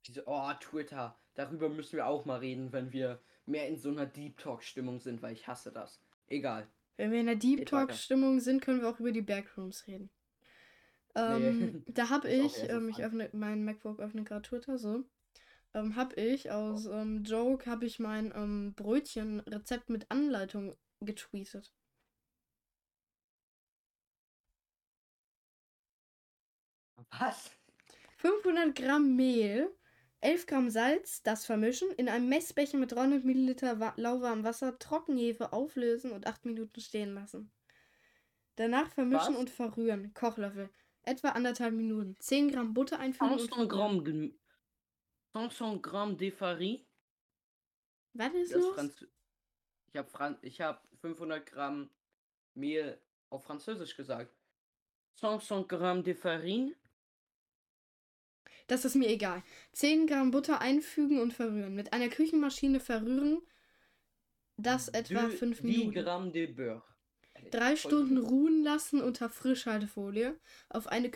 [0.06, 1.16] Diese, oh, Twitter.
[1.34, 5.22] Darüber müssen wir auch mal reden, wenn wir mehr in so einer Deep Talk-Stimmung sind,
[5.22, 6.00] weil ich hasse das.
[6.26, 6.66] Egal.
[6.96, 7.66] wenn wir in der Deep.
[7.66, 10.10] Talk-Stimmung sind, können wir auch über die Backrooms reden.
[11.14, 15.04] Ähm, da habe ich, ähm, ich öffne, mein MacBook öffnet gerade Twitter so.
[15.74, 21.72] Ähm, habe ich aus ähm, Joke, habe ich mein ähm, Brötchenrezept mit Anleitung getweetet.
[27.18, 27.50] Was?
[28.18, 29.70] 500 Gramm Mehl,
[30.20, 35.52] 11 Gramm Salz, das vermischen, in einem Messbecher mit 300 Milliliter wa lauwarmem Wasser, Trockenhefe
[35.52, 37.50] auflösen und 8 Minuten stehen lassen.
[38.56, 39.40] Danach vermischen Was?
[39.40, 40.12] und verrühren.
[40.12, 40.68] Kochlöffel.
[41.02, 42.16] Etwa anderthalb Minuten.
[42.18, 43.68] 10 Gramm Butter einfügen und 500 verrühren.
[43.68, 44.38] Gramm, Gem-
[45.32, 46.84] 500 Gramm de Farine.
[48.14, 48.74] Was ist Das los?
[48.74, 49.06] Franz
[49.92, 51.90] ich habe Fran ich hab 500 Gramm
[52.54, 53.00] Mehl
[53.30, 54.32] auf Französisch gesagt.
[55.16, 56.74] 500 Gramm de Farine.
[58.66, 59.42] Das ist mir egal.
[59.72, 61.74] 10 Gramm Butter einfügen und verrühren.
[61.74, 63.42] Mit einer Küchenmaschine verrühren.
[64.56, 65.92] Das etwa de- 5 10 Minuten.
[65.92, 66.82] Gramm de Beurre.
[67.50, 70.38] Drei Stunden ruhen lassen unter Frischhaltefolie.
[70.68, 71.10] Auf eine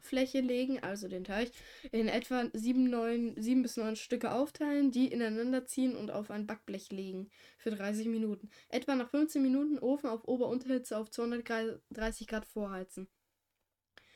[0.00, 1.50] Küchenfläche legen, also den Teig,
[1.92, 6.46] in etwa 7, 9, 7 bis 9 Stücke aufteilen, die ineinander ziehen und auf ein
[6.46, 7.30] Backblech legen.
[7.58, 8.50] Für 30 Minuten.
[8.68, 13.08] Etwa nach 15 Minuten Ofen auf Ober-Unterhitze auf 230 Grad vorheizen.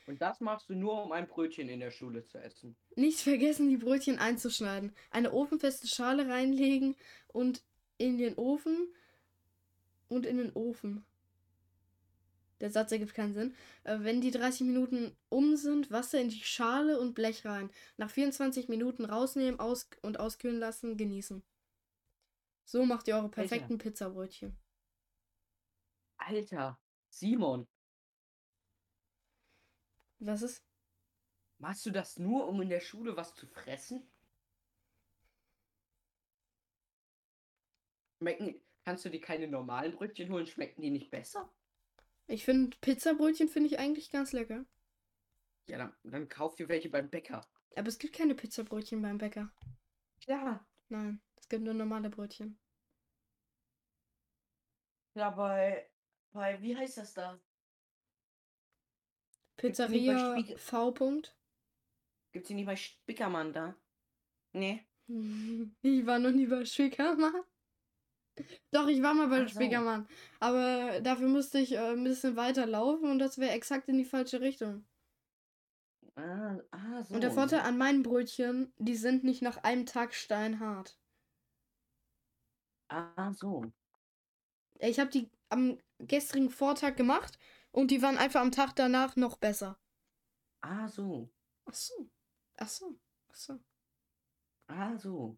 [0.07, 2.77] Und das machst du nur, um ein Brötchen in der Schule zu essen.
[2.95, 4.93] Nicht vergessen, die Brötchen einzuschneiden.
[5.11, 6.95] Eine ofenfeste Schale reinlegen
[7.29, 7.63] und
[7.97, 8.89] in den Ofen.
[10.09, 11.05] Und in den Ofen.
[12.61, 13.55] Der Satz ergibt keinen Sinn.
[13.85, 17.71] Äh, wenn die 30 Minuten um sind, Wasser in die Schale und Blech rein.
[17.97, 21.43] Nach 24 Minuten rausnehmen aus und auskühlen lassen, genießen.
[22.65, 24.57] So macht ihr eure perfekten Pizzabrötchen.
[26.17, 26.79] Alter,
[27.11, 27.67] Simon,
[30.19, 30.65] Was ist?
[31.59, 34.09] machst du das nur, um in der Schule was zu fressen?
[38.19, 40.47] Schmecken, kannst du dir keine normalen Brötchen holen?
[40.47, 41.53] Schmecken die nicht besser?
[42.27, 44.65] Ich finde, Pizzabrötchen finde ich eigentlich ganz lecker.
[45.67, 47.47] Ja, dann, dann kauf dir welche beim Bäcker.
[47.77, 49.51] Aber es gibt keine Pizzabrötchen beim Bäcker.
[50.27, 52.59] Ja, Nein, es gibt nur normale Brötchen.
[55.15, 55.89] ja, bei,
[56.33, 57.41] bei, wie heißt das da?
[59.57, 60.89] Gibt's die nicht bei Pizzeria V.
[60.91, 61.33] -Punkt.
[62.33, 63.77] Gibt's die nicht bei Spickermann da?
[64.53, 64.85] Nee.
[65.83, 67.45] Ich war noch nie bei Spiekermann.
[68.71, 69.55] Doch, ich war mal bei Ach so.
[69.55, 70.09] Spiekermann.
[70.41, 74.05] Aber dafür musste ich äh, ein bisschen weiter laufen und das wäre exakt in die
[74.05, 74.85] falsche Richtung.
[76.17, 77.15] Ah, ah, so.
[77.15, 80.97] Und der Vorteil an meinen Brötchen, die sind nicht nach einem Tag steinhart.
[82.89, 83.73] Ah, so.
[84.79, 87.39] Ich habe die am gestrigen Vortag gemacht
[87.73, 89.79] und die waren einfach am Tag danach noch besser.
[90.61, 91.29] Ah, so.
[91.67, 92.11] Ach so.
[92.57, 92.99] Ach so.
[93.29, 93.61] Ach so.
[94.69, 95.37] Ah, so.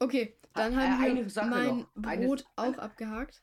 [0.00, 1.88] Okay, dann Ah, äh, haben wir eine Sache mein noch.
[2.04, 3.42] Eine- Brot auch eine- abgehakt.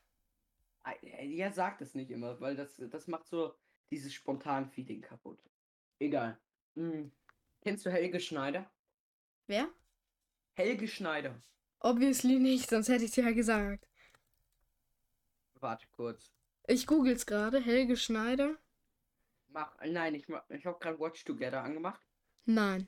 [1.02, 3.54] Äh, Ja, sagt es nicht immer, weil das, das macht so
[3.92, 5.40] dieses spontan Feeling kaputt.
[6.00, 6.38] Egal.
[6.76, 7.12] Hm.
[7.62, 8.70] Kennst du Helge Schneider?
[9.48, 9.70] Wer?
[10.56, 11.36] Helge Schneider.
[11.80, 13.88] Obviously nicht, sonst hätte ich es ja gesagt.
[15.60, 16.32] Warte kurz.
[16.68, 17.60] Ich google's gerade.
[17.60, 18.58] Helge Schneider?
[19.50, 19.76] Mach.
[19.86, 22.02] Nein, ich, ich habe gerade Watch Together angemacht.
[22.46, 22.88] Nein.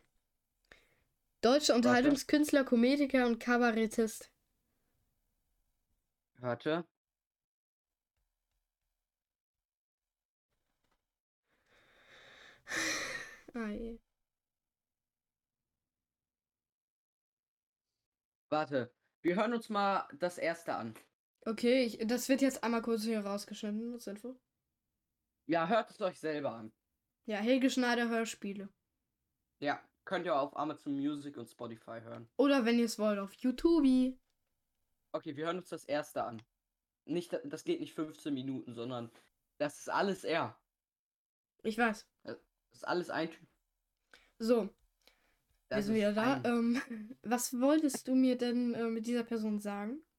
[1.41, 4.31] Deutscher Unterhaltungskünstler, Komediker und Kabarettist.
[6.37, 6.85] Warte.
[13.55, 13.99] Ah, je.
[18.49, 18.93] Warte.
[19.21, 20.93] Wir hören uns mal das erste an.
[21.45, 24.39] Okay, ich, das wird jetzt einmal kurz hier rausgeschnitten, das Info.
[25.47, 26.71] Ja, hört es euch selber an.
[27.25, 28.69] Ja, Helge Schneider Hörspiele.
[29.59, 32.27] Ja, könnt ihr auf Amazon Music und Spotify hören.
[32.35, 34.17] Oder wenn ihr es wollt, auf YouTube.
[35.11, 36.41] Okay, wir hören uns das erste an.
[37.05, 39.11] Nicht, das geht nicht 15 Minuten, sondern
[39.59, 40.59] das ist alles er.
[41.61, 42.07] Ich weiß.
[42.23, 42.39] Das
[42.71, 43.47] ist alles ein Typ.
[44.39, 44.69] So, wir
[45.67, 46.41] Das sind ist wieder da.
[46.43, 46.81] Ähm,
[47.21, 50.01] was wolltest du mir denn äh, mit dieser Person sagen?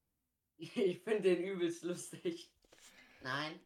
[0.57, 2.53] Ich finde den übelst lustig.
[3.23, 3.59] Nein.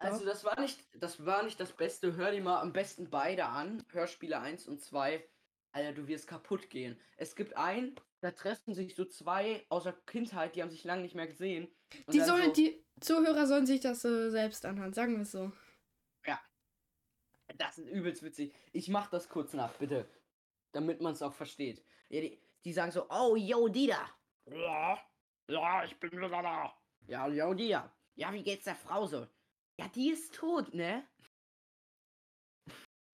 [0.00, 2.16] Also das war nicht, das war nicht das Beste.
[2.16, 3.84] Hör dir mal am besten beide an.
[3.90, 5.24] Hörspiele 1 und 2.
[5.72, 6.98] Alter, du wirst kaputt gehen.
[7.16, 11.02] Es gibt einen, da treffen sich so zwei aus der Kindheit, die haben sich lange
[11.02, 11.68] nicht mehr gesehen.
[12.06, 15.32] Und Die sollen, so, die Zuhörer sollen sich das äh, selbst anhören, sagen wir es
[15.32, 15.52] so.
[17.56, 18.54] Das ist übelst witzig.
[18.72, 20.06] Ich mach das kurz nach, bitte.
[20.72, 21.84] damit man es auch versteht.
[22.08, 24.08] Ja, die, die sagen so, oh, yo, Dida.
[24.46, 24.98] Ja,
[25.48, 26.72] ja, ich bin wieder da.
[27.06, 27.92] Ja, yo, Dida.
[28.14, 29.26] Ja, wie geht's der Frau so?
[29.78, 31.06] Ja, die ist tot, ne?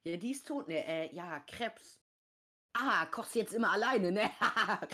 [0.06, 0.84] Ja, die ist tot, ne?
[0.86, 2.00] Äh, ja, Krebs.
[2.74, 4.30] Ah, kochst jetzt immer alleine, ne?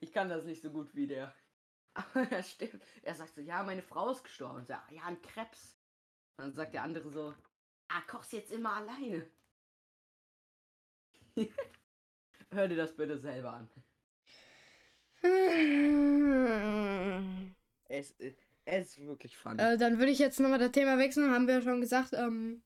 [0.00, 1.34] ich kann das nicht so gut wie der.
[1.94, 2.82] Aber er stimmt.
[3.02, 4.58] Er sagt so, ja, meine Frau ist gestorben.
[4.58, 5.76] Und sagt, ja, an Krebs.
[6.38, 7.34] Und dann sagt der andere so,
[7.88, 9.30] ah, kochst jetzt immer alleine.
[12.52, 13.70] Hör dir das bitte selber an.
[17.88, 19.60] Es, ist- es ist wirklich funny.
[19.60, 21.30] Äh, dann würde ich jetzt nochmal das Thema wechseln.
[21.30, 22.62] Haben wir ja schon gesagt, ähm,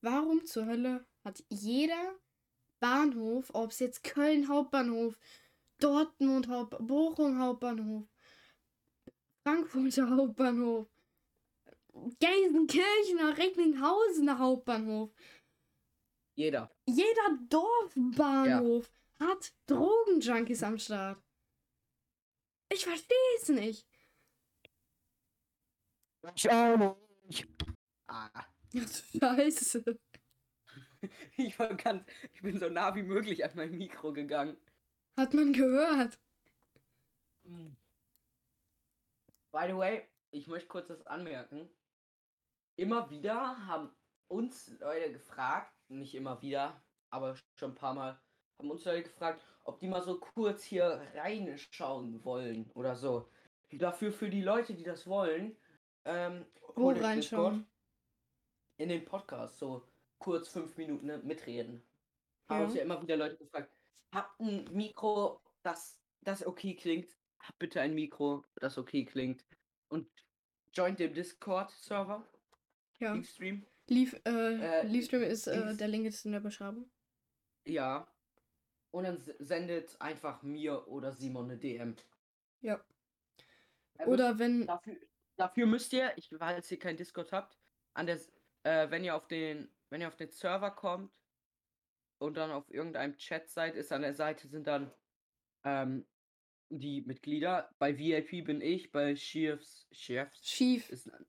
[0.00, 2.14] warum zur Hölle hat jeder
[2.80, 5.18] Bahnhof, ob es jetzt Köln Hauptbahnhof,
[5.78, 8.04] Dortmund Hauptbahnhof, Bochum Hauptbahnhof,
[9.42, 10.88] Frankfurter Hauptbahnhof,
[12.20, 15.10] Gelsenkirchener, Recklinghausener Hauptbahnhof,
[16.34, 16.70] Jeder.
[16.86, 21.22] jeder Dorfbahnhof hat Drogenjunkies am Start.
[22.68, 23.86] Ich verstehe es nicht.
[26.34, 27.46] Ich auch nicht.
[28.08, 28.44] Ah,
[29.20, 29.98] Scheiße.
[31.36, 34.56] ich, war ganz, ich bin so nah wie möglich an mein Mikro gegangen.
[35.16, 36.18] Hat man gehört.
[39.52, 41.68] By the way, ich möchte kurz das anmerken.
[42.76, 43.90] Immer wieder haben
[44.28, 48.20] uns Leute gefragt, nicht immer wieder, aber schon ein paar Mal,
[48.58, 53.30] haben uns Leute gefragt, ob die mal so kurz hier reinschauen wollen oder so.
[53.72, 55.56] Dafür für die Leute, die das wollen,
[56.06, 57.66] ähm, Wo reinschauen?
[58.78, 59.82] In den Podcast, so
[60.18, 61.82] kurz fünf Minuten ne, mitreden.
[62.48, 62.64] Haben Ja.
[62.66, 63.70] uns ja immer wieder Leute gefragt,
[64.12, 67.16] habt ein Mikro, das, das okay klingt?
[67.40, 69.44] Habt bitte ein Mikro, das okay klingt.
[69.88, 70.08] Und
[70.72, 72.26] joint dem Discord-Server,
[72.98, 73.14] Ja.
[73.14, 73.66] Livestream.
[73.88, 76.90] Leaf, äh, Äh, Leafstream ist, äh, der Link ist in der Beschreibung.
[77.64, 78.06] Ja.
[78.90, 81.96] Und dann sendet einfach mir oder Simon eine DM.
[82.62, 82.80] Ja.
[84.06, 84.96] Oder wenn, Dafür,
[85.36, 87.58] dafür müsst ihr, ich falls ihr kein Discord habt,
[87.94, 88.20] an der,
[88.64, 91.12] äh, wenn ihr auf den, wenn ihr auf den Server kommt
[92.18, 94.92] und dann auf irgendeinem Chat seid, ist an der Seite sind dann
[95.64, 96.06] ähm,
[96.70, 97.70] die Mitglieder.
[97.78, 100.90] Bei VIP bin ich, bei Chiefs, Chiefs schief.
[100.90, 101.26] ist ein-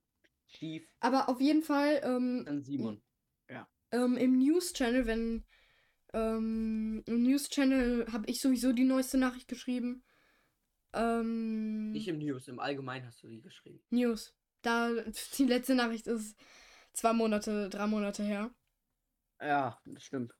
[0.48, 3.02] Chief Aber auf jeden Fall, ähm, dann Simon.
[3.90, 5.44] ähm, im News-Channel, wenn,
[6.14, 10.04] ähm, im News-Channel habe ich sowieso die neueste Nachricht geschrieben.
[10.94, 13.80] Ähm, Nicht im News, im Allgemeinen hast du die geschrieben.
[13.90, 14.34] News.
[14.62, 14.90] Da,
[15.38, 16.36] die letzte Nachricht ist
[16.92, 18.50] zwei Monate, drei Monate her.
[19.40, 20.34] Ja, das stimmt.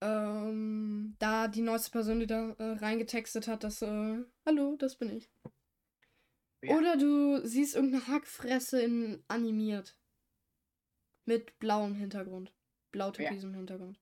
[0.00, 5.10] Ähm, da die neueste Person, die da äh, reingetextet hat, dass, äh, hallo, das bin
[5.16, 5.30] ich.
[6.62, 6.76] Ja.
[6.76, 9.96] Oder du siehst irgendeine Hackfresse in animiert.
[11.26, 12.52] Mit blauem Hintergrund.
[12.90, 13.98] Blau-türkisem Hintergrund.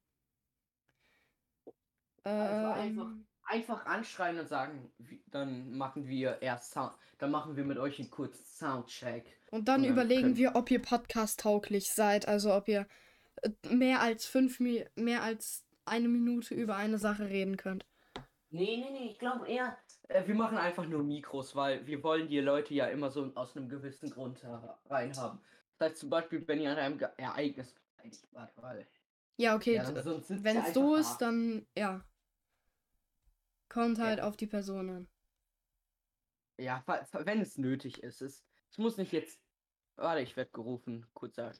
[2.25, 4.91] Also einfach- Ähm, Einfach anschreien und sagen,
[5.31, 9.25] dann machen wir erst Sound, dann machen wir mit euch einen kurzen Soundcheck.
[9.51, 12.27] und dann und dann überlegen können- wir, ob ihr podcast-tauglich seid.
[12.29, 12.87] Also ob ihr
[13.43, 17.85] äh, mehr als fünf, mehr als eine Minute über eine Sache reden könnt.
[18.51, 19.77] Nee, nee, nee, ich glaube eher,
[20.09, 23.57] äh, wir machen einfach nur Mikros, weil wir wollen die Leute ja immer so aus
[23.57, 24.45] einem gewissen Grund
[24.89, 25.41] reinhaben.
[25.79, 28.87] Das heißt zum Beispiel, wenn ihr an einem Ereignis beteiligt wart, weil
[29.37, 29.75] Ja, okay.
[29.77, 29.89] ja,
[30.29, 31.27] Wenn es so ist, da.
[31.27, 32.05] dann ja.
[33.73, 34.05] Kommt Ja.
[34.05, 35.09] halt auf die Person an.
[36.59, 38.21] Ja, wenn es nötig ist.
[38.21, 39.41] Es, es muss nicht jetzt.
[39.97, 41.07] Warte, ich werde gerufen.
[41.15, 41.53] Kurzer.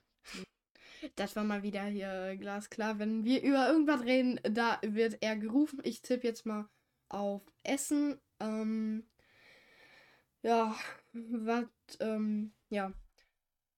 [1.17, 2.99] Das war mal wieder hier glasklar.
[2.99, 5.81] Wenn wir über irgendwas reden, da wird er gerufen.
[5.85, 6.69] Ich tippe jetzt mal
[7.09, 8.21] auf Essen.
[8.41, 9.09] Ähm,
[10.43, 10.77] ja,
[11.13, 11.65] was,
[12.01, 12.93] ähm, ja.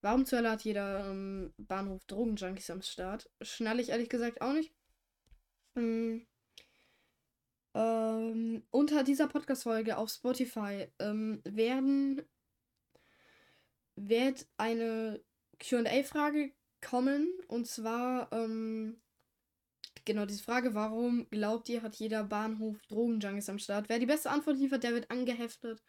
[0.03, 3.31] Warum zur Hölle hat jeder ähm, Bahnhof Drogenjunkies am Start?
[3.41, 4.75] Schnall ich ehrlich gesagt auch nicht.
[5.77, 6.27] Ähm,
[7.75, 12.23] ähm, unter dieser Podcast-Folge auf Spotify ähm, werden
[13.97, 15.23] wird eine
[15.59, 17.33] QA-Frage kommen.
[17.49, 19.01] Und zwar, ähm,
[20.05, 23.89] genau diese Frage, warum glaubt ihr, hat jeder Bahnhof Drogenjunkies am Start?
[23.89, 25.83] Wer die beste Antwort liefert, der wird angeheftet.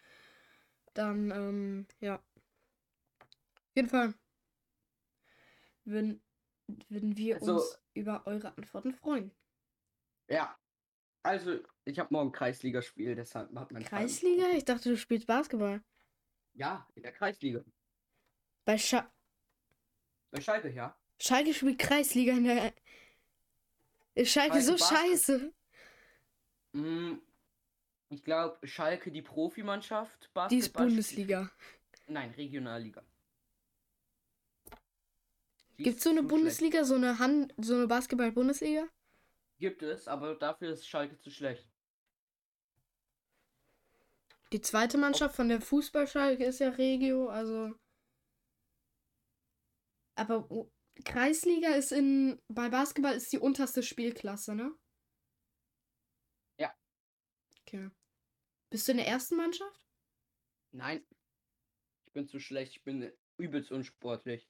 [0.93, 2.15] Dann, ähm, ja.
[3.19, 4.13] Auf jeden Fall
[5.83, 6.21] würden,
[6.89, 9.31] würden wir Also- uns über eure Antworten freuen.
[10.29, 10.57] Ja.
[11.25, 14.45] Also, ich habe morgen Kreisligaspiel, deshalb hat Vater- Kreisliga?
[14.53, 15.81] Ich dachte, du spielst Basketball.
[16.53, 17.63] Ja, in der Kreisliga.
[18.63, 19.11] Bei Scha
[20.29, 20.95] Bei Schalke, ja.
[21.19, 22.73] Schalke spielt Kreisliga in der.
[24.13, 25.51] Ist Schalke Weil so scheiße?
[26.73, 27.15] Mm,
[28.09, 30.29] Ich glaube, Schalke, die Profimannschaft.
[30.51, 31.51] Die ist Basketball- Bundesliga.
[32.07, 33.03] Nein, Regionalliga.
[35.77, 36.29] Gibt es so eine zu schlecht.
[36.29, 38.87] Bundesliga, so eine Hand, so eine Basketball-Bundesliga?
[39.57, 41.69] Gibt es, aber dafür ist Schalke zu schlecht.
[44.51, 47.73] Die zweite Mannschaft von der Fußballschalke ist ja Regio, also.
[50.15, 50.47] Aber
[51.03, 52.41] Kreisliga ist in.
[52.47, 54.73] Bei Basketball ist die unterste Spielklasse, ne?
[56.59, 56.73] Ja.
[57.61, 57.89] Okay.
[58.69, 59.85] Bist du in der ersten Mannschaft?
[60.71, 61.05] Nein.
[62.05, 62.73] Ich bin zu schlecht.
[62.73, 64.49] Ich bin übelst unsportlich.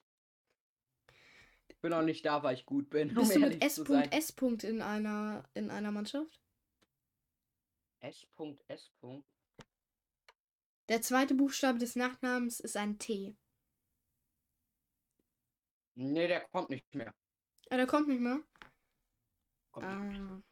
[1.85, 3.09] Bin auch nicht da, weil ich gut bin.
[3.13, 4.11] Bist du mit zu sein.
[4.11, 4.31] S.
[4.31, 4.63] S.
[4.63, 6.41] in einer in einer Mannschaft?
[7.99, 8.25] S.
[8.67, 8.91] S.
[10.89, 13.35] Der zweite Buchstabe des Nachnamens ist ein T.
[15.93, 17.13] Nee, der kommt nicht mehr.
[17.69, 18.41] Ah, der kommt nicht mehr.
[19.71, 20.31] Kommt nicht mehr.
[20.31, 20.43] Ah.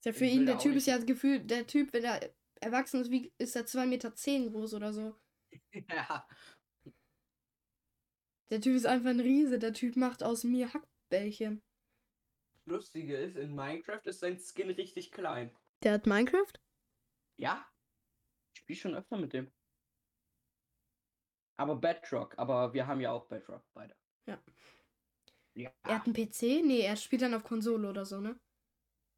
[0.00, 2.34] Ist ja für Ich ihn, der Typ ist ja das Gefühl, der Typ, wenn er
[2.60, 5.14] erwachsen ist, wie, ist er 2,10 Meter zehn groß oder so.
[5.88, 6.26] Ja.
[8.50, 9.58] Der Typ ist einfach ein Riese.
[9.58, 11.62] Der Typ macht aus mir Hackbällchen.
[12.66, 15.54] Lustige ist, in Minecraft ist sein Skin richtig klein.
[15.82, 16.52] Der hat Minecraft?
[17.36, 17.66] Ja.
[18.54, 19.52] Ich spiele schon öfter mit dem.
[21.56, 23.94] Aber Bedrock, aber wir haben ja auch Bedrock beide.
[24.26, 24.42] Ja.
[25.54, 26.64] Ja, Er hat einen PC?
[26.64, 28.38] Nee, er spielt dann auf Konsole oder so, ne?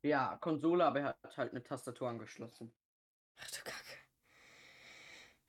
[0.02, 2.72] ja Konsole, aber er hat halt eine Tastatur angeschlossen.
[3.38, 3.98] Ach du Kacke.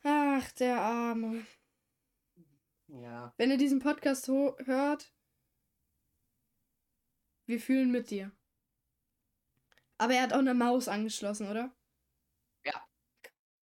[0.03, 1.45] Ach, der Arme.
[2.87, 3.33] Ja.
[3.37, 5.11] Wenn ihr diesen Podcast hört,
[7.45, 8.31] wir fühlen mit dir.
[9.97, 11.75] Aber er hat auch eine Maus angeschlossen, oder?
[12.65, 12.73] Ja.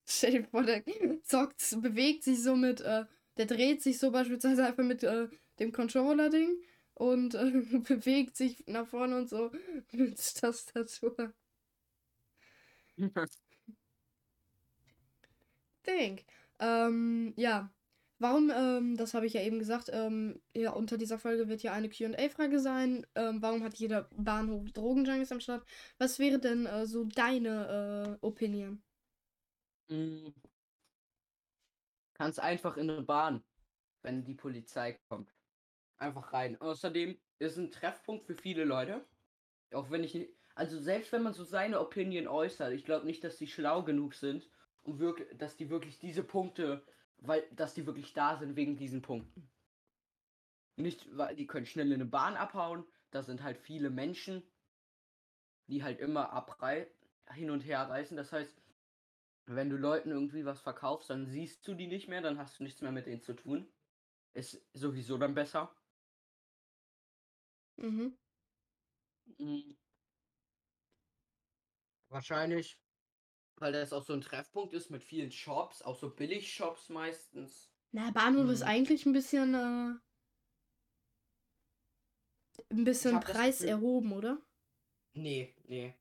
[0.06, 0.84] Stell dir vor, der
[1.24, 3.06] zockt, bewegt sich so mit, äh,
[3.38, 5.28] der dreht sich so beispielsweise einfach mit äh,
[5.60, 6.62] dem Controller-Ding
[6.94, 7.52] und äh,
[7.88, 9.52] bewegt sich nach vorne und so
[9.92, 11.34] mit Tastatur.
[15.86, 16.24] Denk.
[16.60, 17.72] Ähm, ja.
[18.22, 21.74] Warum, ähm, das habe ich ja eben gesagt, ähm, ja, unter dieser Folge wird ja
[21.74, 23.04] eine QA-Frage sein.
[23.16, 25.66] Ähm, warum hat jeder Bahnhof Drogenjunkies am Start?
[25.98, 28.84] Was wäre denn äh, so deine äh, Opinion?
[29.88, 30.28] Mm.
[32.14, 33.44] Kannst einfach in eine Bahn,
[34.04, 35.34] wenn die Polizei kommt.
[35.98, 36.62] Einfach rein.
[36.62, 39.04] Außerdem ist ein Treffpunkt für viele Leute.
[39.74, 40.30] Auch wenn ich nicht.
[40.54, 44.14] Also selbst wenn man so seine Opinion äußert, ich glaube nicht, dass die schlau genug
[44.14, 44.48] sind,
[44.84, 46.86] um wirklich, dass die wirklich diese Punkte,
[47.22, 49.52] weil, dass die wirklich da sind wegen diesen Punkten.
[50.78, 52.86] Nicht, weil die können schnell in eine Bahn abhauen.
[53.12, 54.44] Da sind halt viele Menschen,
[55.68, 56.96] die halt immer abrei
[57.30, 58.18] hin und her reisen.
[58.18, 58.62] Das heißt,
[59.46, 62.64] wenn du Leuten irgendwie was verkaufst, dann siehst du die nicht mehr, dann hast du
[62.64, 63.74] nichts mehr mit denen zu tun.
[64.34, 65.76] Ist sowieso dann besser.
[67.78, 68.16] Mhm.
[69.40, 69.78] Mhm.
[72.10, 72.81] Wahrscheinlich,
[73.62, 77.70] weil das auch so ein Treffpunkt ist mit vielen Shops, auch so Billig-Shops meistens.
[77.94, 78.68] Na, Bahnhof ist Mhm.
[78.68, 79.94] eigentlich ein bisschen, äh,
[82.72, 84.40] ein bisschen Preis erhoben, oder?
[85.16, 85.94] Nee, nee.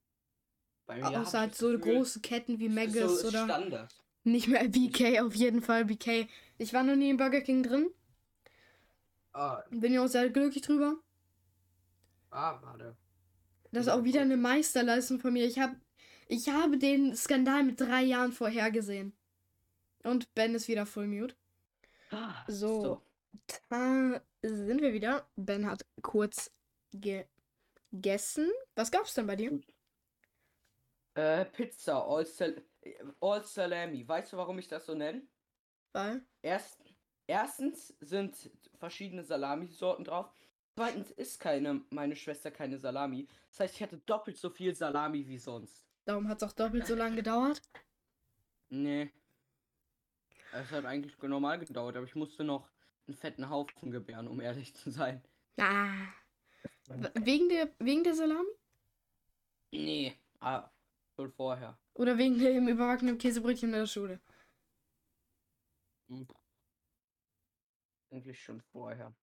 [0.86, 3.94] Bei Außer halt so Gefühl, große Ketten wie ist Maggis so oder Standard.
[4.24, 6.28] nicht mehr BK, auf jeden Fall BK.
[6.58, 7.90] Ich war noch nie im Burger King drin,
[9.34, 10.96] Ah, bin ja auch sehr glücklich drüber.
[12.32, 12.96] ah, warte.
[13.72, 15.44] Das ist auch wieder eine Meisterleistung von mir.
[15.46, 15.74] Ich habe
[16.30, 19.12] ich habe den Skandal mit drei Jahren vorhergesehen.
[20.04, 21.34] Und Ben ist wieder Full Mute.
[22.12, 23.02] Ah, So.
[23.68, 25.28] Da sind wir wieder.
[25.36, 26.52] Ben hat kurz
[26.92, 27.26] ge
[27.92, 28.48] gegessen.
[28.76, 29.60] Was gab's denn bei dir?
[31.14, 32.62] Äh, Pizza, All, Sal
[33.20, 34.06] All Salami.
[34.06, 35.22] Weißt du, warum ich das so nenne?
[35.92, 36.22] Weil?
[36.42, 36.78] Erst,
[37.26, 40.32] erstens sind verschiedene Salamisorten drauf.
[40.76, 43.26] Zweitens ist keine, meine Schwester keine Salami.
[43.50, 45.89] Das heißt, ich hatte doppelt so viel Salami wie sonst.
[46.04, 47.62] Darum hat es auch doppelt so lange gedauert.
[48.68, 49.10] Nee.
[50.52, 52.68] Es hat eigentlich normal gedauert, aber ich musste noch
[53.06, 55.22] einen fetten Haufen gebären, um ehrlich zu sein.
[55.58, 55.92] Ah.
[57.14, 58.50] Wegen der, wegen der Salami?
[59.70, 60.68] Nee, ah,
[61.14, 61.78] schon vorher.
[61.94, 64.20] Oder wegen dem überbackenen Käsebrötchen in der Schule?
[66.08, 66.26] Hm.
[68.10, 69.14] Eigentlich schon vorher.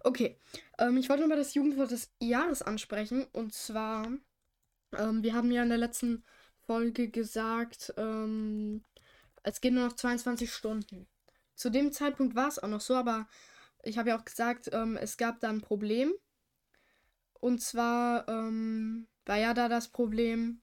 [0.00, 0.38] Okay,
[0.78, 3.26] ähm, ich wollte nochmal das Jugendwort des Jahres ansprechen.
[3.32, 4.06] Und zwar,
[4.96, 6.24] ähm, wir haben ja in der letzten
[6.66, 8.84] Folge gesagt, ähm,
[9.42, 11.08] es geht nur noch 22 Stunden.
[11.54, 13.28] Zu dem Zeitpunkt war es auch noch so, aber
[13.82, 16.12] ich habe ja auch gesagt, ähm, es gab da ein Problem.
[17.34, 20.60] Und zwar ähm, war ja da das Problem,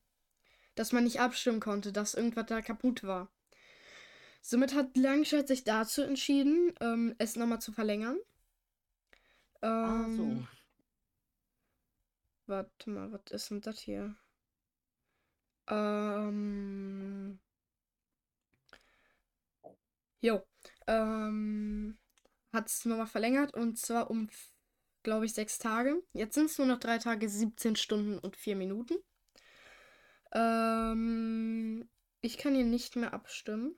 [0.75, 3.31] dass man nicht abstimmen konnte, dass irgendwas da kaputt war.
[4.41, 8.17] Somit hat Langscheid sich dazu entschieden, ähm, es nochmal zu verlängern.
[9.61, 10.45] Ah, so.
[12.47, 14.15] Warte mal, was ist denn das hier?
[15.67, 17.37] Ähm.
[20.21, 20.45] Jo.
[20.87, 21.97] Ähm.
[22.53, 24.29] hat es nochmal verlängert und zwar um,
[25.03, 26.03] glaube ich, sechs Tage.
[26.13, 28.95] Jetzt sind es nur noch drei Tage, 17 Stunden und vier Minuten.
[30.33, 31.89] Ähm,
[32.21, 33.75] ich kann hier nicht mehr abstimmen,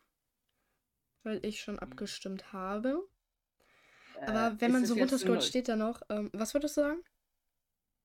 [1.22, 3.07] weil ich schon abgestimmt habe.
[4.26, 6.01] Aber Äh, wenn ist man so runterscrollt, steht da noch.
[6.09, 7.03] Ähm, was würdest du sagen?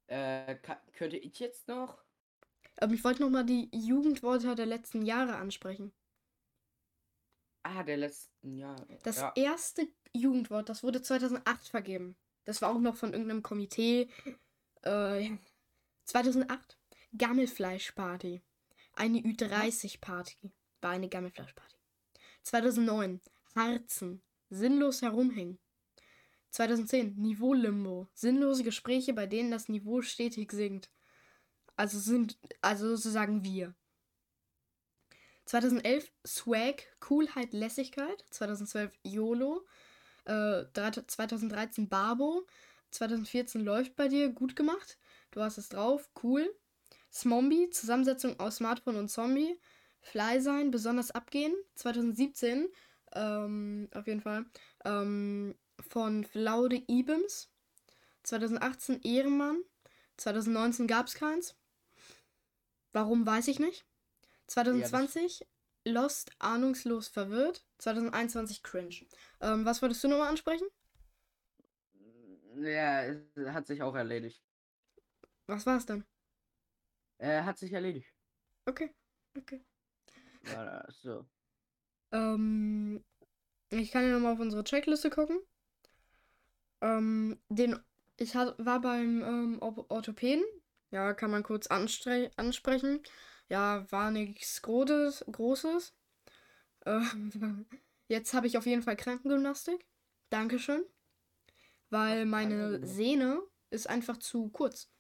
[0.07, 0.57] Äh,
[0.93, 2.03] könnte ich jetzt noch?
[2.81, 5.93] Ähm, ich wollte nochmal die Jugendwörter der letzten Jahre ansprechen.
[7.63, 8.99] Ah, der letzten Jahre.
[9.05, 9.33] Das ja.
[9.37, 12.17] erste Jugendwort, das wurde 2008 vergeben.
[12.45, 14.09] Das war auch noch von irgendeinem Komitee.
[14.85, 15.39] Äh, ja.
[16.07, 16.77] 2008
[17.17, 18.43] Gammelfleischparty.
[18.95, 20.53] Eine Ü30-Party.
[20.81, 21.77] War eine Gammelfleischparty.
[22.43, 23.21] 2009
[23.55, 24.23] Harzen.
[24.51, 25.59] Sinnlos herumhängen.
[26.53, 28.09] 2010 Niveau-Limbo.
[28.15, 30.91] Sinnlose Gespräche, bei denen das Niveau stetig sinkt.
[31.77, 33.75] Also sind, also sozusagen wir.
[35.47, 38.25] 2011 Swag, Coolheit, Lässigkeit.
[38.31, 39.67] 2012 YOLO.
[40.27, 42.47] Äh, drei- 2013 Barbo.
[42.91, 44.99] 2014 läuft bei dir, gut gemacht.
[45.31, 46.55] Du hast es drauf, cool.
[47.11, 49.59] Smombie, Zusammensetzung aus Smartphone und Zombie.
[50.01, 51.55] Fly sein, besonders abgehen.
[51.77, 52.69] 2017,
[53.15, 54.45] ähm, auf jeden Fall.
[54.85, 57.51] Ähm, von Flaude Ibims.
[58.23, 59.63] 2018 Ehrenmann.
[60.17, 61.57] 2019 gab es keins.
[62.93, 63.87] Warum, weiß ich nicht.
[64.47, 65.47] 2020
[65.85, 67.65] Lost, ahnungslos verwirrt.
[67.79, 69.07] 2021 Cringe.
[69.41, 70.67] Ähm, was wolltest du nochmal ansprechen?
[72.57, 74.43] Ja, es hat sich auch erledigt.
[75.47, 76.05] Was war es denn?
[77.19, 78.13] Äh, hat sich erledigt.
[78.67, 78.95] Okay,
[79.37, 79.65] okay.
[80.45, 81.27] Ja, so.
[82.13, 83.05] Ähm,
[83.71, 85.41] ich kann ja nochmal auf unsere Checkliste gucken.
[86.83, 87.79] Ähm, den,
[88.19, 90.45] ich hat, war beim ähm, Or- Orthopäden.
[90.91, 93.01] Ja, kann man kurz ansprechen.
[93.49, 95.25] Ja, war nichts Großes.
[95.33, 95.95] Großes.
[96.87, 97.67] Ähm,
[98.09, 99.87] jetzt habe ich auf jeden Fall Krankengymnastik.
[100.31, 100.85] Dankeschön.
[101.91, 102.85] Weil meine.
[102.87, 104.91] Sehne ist einfach zu kurz.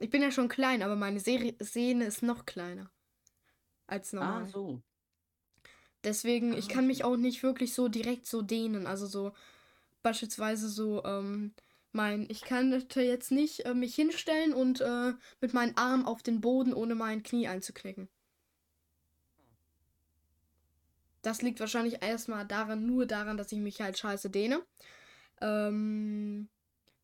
[0.00, 2.90] Ich bin ja schon klein, aber meine Se Sehne ist noch kleiner
[3.88, 4.44] als normal.
[4.44, 4.82] Ah, so.
[6.04, 8.86] Deswegen, ich Ah, kann mich auch nicht wirklich so direkt so dehnen.
[8.86, 9.32] Also so
[10.02, 11.54] beispielsweise so, ähm,
[11.92, 16.40] mein, ich kann jetzt nicht äh, mich hinstellen und äh, mit meinem Arm auf den
[16.40, 18.08] Boden, ohne mein Knie einzuknicken.
[21.22, 24.64] Das liegt wahrscheinlich erstmal daran, nur daran, dass ich mich halt scheiße dehne.
[25.40, 26.48] Ähm,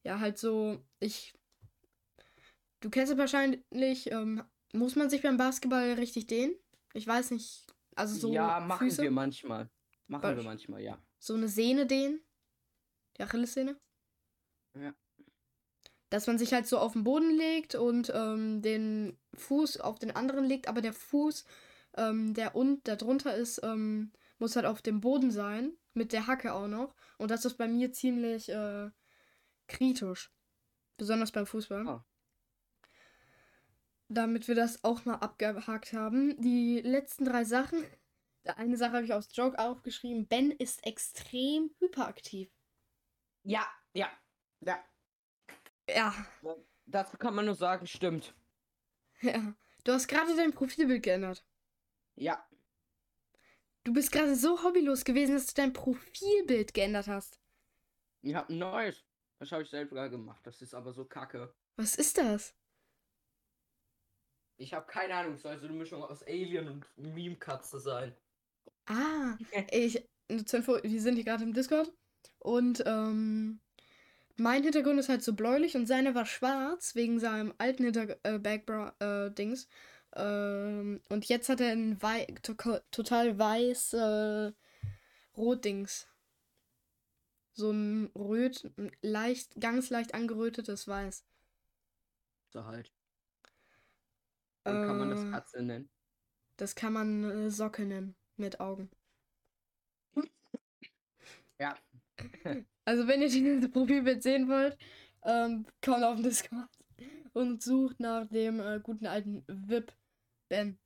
[0.05, 1.35] ja, halt so, ich.
[2.81, 4.43] Du kennst ja wahrscheinlich, ähm,
[4.73, 6.55] muss man sich beim Basketball richtig dehnen?
[6.93, 7.67] Ich weiß nicht.
[7.97, 9.71] Also so ja, machen Füße, wir manchmal.
[10.07, 10.99] Machen Beispiel- wir manchmal, ja.
[11.19, 12.21] so eine Sehne dehnen.
[13.17, 13.77] Die Achillessehne.
[14.75, 14.95] Ja.
[16.11, 20.15] Dass man sich halt so auf den Boden legt und ähm, den Fuß auf den
[20.15, 21.45] anderen legt, aber der Fuß,
[21.97, 25.77] ähm, der und der drunter ist, ähm, muss halt auf dem Boden sein.
[25.95, 26.95] Mit der Hacke auch noch.
[27.19, 28.91] Und das ist bei mir ziemlich äh,
[29.69, 30.33] kritisch.
[30.97, 31.87] Besonders beim Fußball.
[31.87, 32.05] Ah.
[34.09, 36.41] Damit wir das auch mal abgehakt haben.
[36.41, 37.85] Die letzten drei Sachen.
[38.45, 40.27] Eine Sache habe ich aus Joke aufgeschrieben.
[40.27, 42.51] Ben ist extrem hyperaktiv.
[43.45, 44.11] Ja, ja,
[44.61, 44.85] ja.
[45.89, 46.15] Ja,
[46.87, 48.35] Dazu kann man nur sagen, stimmt.
[49.21, 49.55] ja.
[49.85, 51.47] Du hast gerade dein Profilbild geändert.
[52.17, 52.49] Ja.
[53.85, 57.39] Du bist gerade so hobbylos gewesen, dass du dein Profilbild geändert hast.
[58.23, 59.05] Ich hab ein neues.
[59.39, 60.41] Das habe ich selber gemacht.
[60.47, 61.55] Das ist aber so kacke.
[61.77, 62.55] Was ist das?
[64.57, 65.35] Ich habe keine Ahnung.
[65.35, 68.17] Es soll so eine Mischung aus Alien und Meme-Katze sein.
[68.87, 69.37] Ah,
[69.71, 71.93] ich, nur zur Info, wir sind hier gerade im Discord.
[72.45, 73.61] Und ähm,
[74.37, 78.39] mein Hintergrund ist halt so bläulich und seiner war schwarz wegen seinem alten Hinter äh,
[78.39, 79.69] Background äh, Dings.
[80.15, 82.55] Ähm, und jetzt hat er ein wei to
[82.91, 84.53] total weiß äh,
[85.37, 86.09] Rot-Dings.
[87.55, 88.71] So ein röt,
[89.03, 91.25] leicht, ganz leicht angerötetes Weiß.
[92.53, 92.91] So halt.
[94.65, 95.89] Dann kann man das Äh, Katze nennen.
[96.57, 98.17] Das kann man äh, Socke nennen.
[98.37, 98.91] Mit Augen.
[101.59, 101.75] Ja.
[102.85, 104.77] Also wenn ihr dieses Profilbild sehen wollt,
[105.25, 106.69] ähm, kommt auf den Discord
[107.33, 109.93] und sucht nach dem äh, guten alten VIP
[110.49, 110.79] Ben.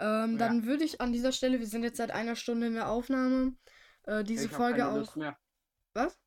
[0.00, 0.38] Ähm, Ja.
[0.38, 3.56] Dann würde ich an dieser Stelle, wir sind jetzt seit einer Stunde in der Aufnahme,
[4.04, 5.16] äh, diese ich Folge keine Lust auch.
[5.16, 5.38] Mehr.
[5.94, 6.18] Was?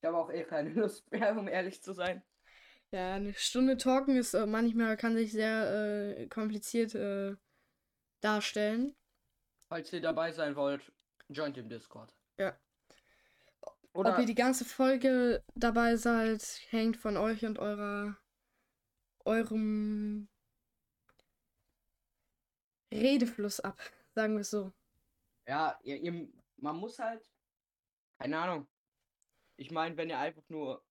[0.00, 2.22] Ich habe auch eh keine Lust mehr, um ehrlich zu sein.
[2.92, 7.34] Ja, eine Stunde talken ist äh, manchmal kann sich sehr äh, kompliziert äh,
[8.20, 8.94] darstellen.
[9.68, 10.92] Falls ihr dabei sein wollt,
[11.28, 12.14] joint im Discord.
[12.38, 12.56] Ja.
[13.96, 18.16] Oder Ob ihr die ganze Folge dabei seid, hängt von euch und eurer
[19.24, 20.28] eurem
[22.92, 23.78] Redefluss ab,
[24.14, 24.72] sagen wir es so.
[25.48, 26.28] ja, ihr, ihr,
[26.58, 27.28] man muss halt
[28.18, 28.66] Keine Ahnung.
[29.56, 30.84] Ich meine, wenn ihr einfach nur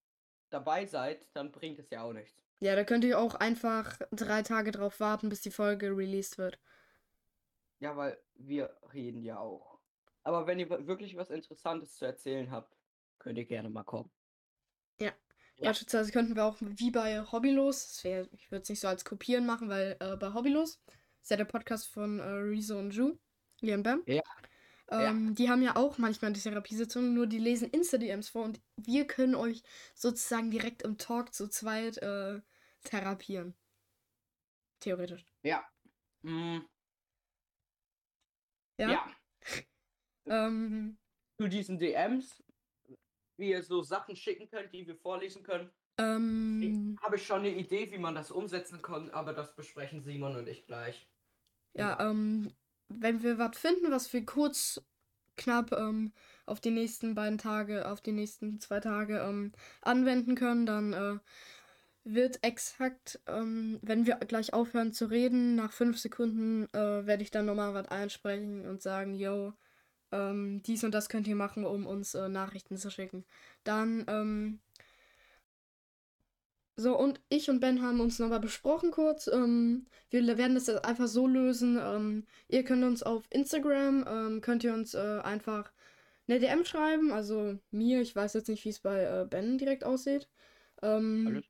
[0.49, 2.43] dabei seid, dann bringt es ja auch nichts.
[2.59, 6.59] Ja, da könnt ihr auch einfach drei Tage drauf warten, bis die Folge released wird.
[7.79, 9.79] Ja, weil wir reden ja auch.
[10.23, 12.75] Aber wenn ihr wirklich was Interessantes zu erzählen habt,
[13.25, 14.11] könnt ihr gerne mal kommen.
[15.01, 15.11] Ja.
[15.57, 15.69] Ja.
[15.69, 19.03] Beispielsweise könnten wir auch wie bei Hobbylos, das wär, ich würde es nicht so als
[19.03, 20.79] Kopieren machen, weil äh, bei Hobbylos
[21.23, 23.17] ist ja der Podcast von äh, Rezo und Ju,
[23.61, 24.03] Liam Bam.
[24.05, 24.21] Ja.
[24.91, 25.33] Ähm, Ja.
[25.33, 29.33] Die haben ja auch manchmal die Therapiesitzungen, nur die lesen Insta-DMs vor und wir können
[29.33, 29.63] euch
[29.95, 32.41] sozusagen direkt im Talk zu zweit äh,
[32.83, 33.55] therapieren.
[34.81, 35.25] Theoretisch.
[35.41, 35.65] Ja.
[36.21, 36.59] Mm,
[38.77, 38.91] Ja.
[38.91, 39.11] ja.
[40.27, 40.97] Ähm,
[41.39, 42.43] Zu diesen DMs,
[43.37, 47.55] wie ihr so Sachen schicken könnt, die wir vorlesen können, ähm, habe ich schon eine
[47.55, 51.07] Idee, wie man das umsetzen kann, aber das besprechen Simon und ich gleich.
[51.73, 52.51] ja, ähm,
[52.89, 54.81] wenn wir was finden, was wir kurz,
[55.37, 56.13] knapp ähm,
[56.45, 61.19] auf die nächsten beiden Tage, auf die nächsten zwei Tage ähm, anwenden können, dann äh,
[62.05, 67.31] wird exakt, ähm, wenn wir gleich aufhören zu reden, nach fünf Sekunden äh, werde ich
[67.31, 69.53] dann nochmal was einsprechen und sagen, yo,
[70.11, 73.25] ähm, dies und das könnt ihr machen, um uns äh, Nachrichten zu schicken.
[73.63, 74.59] Dann, ähm,
[76.77, 79.27] so, und ich und Ben haben uns nochmal besprochen kurz.
[79.27, 81.79] Ähm, wir werden das jetzt einfach so lösen.
[81.81, 85.71] Ähm, ihr könnt uns auf Instagram, ähm, könnt ihr uns äh, einfach
[86.27, 87.13] eine DM schreiben.
[87.13, 90.27] Also mir, ich weiß jetzt nicht, wie es bei äh, Ben direkt aussieht.
[90.81, 91.45] Ähm, Alles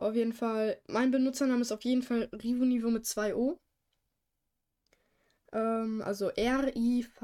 [0.00, 3.58] auf jeden Fall, mein Benutzername ist auf jeden Fall Rivonivo mit 2 O.
[5.52, 7.14] Ähm, also R-I-V-O-N-I-V-O-O.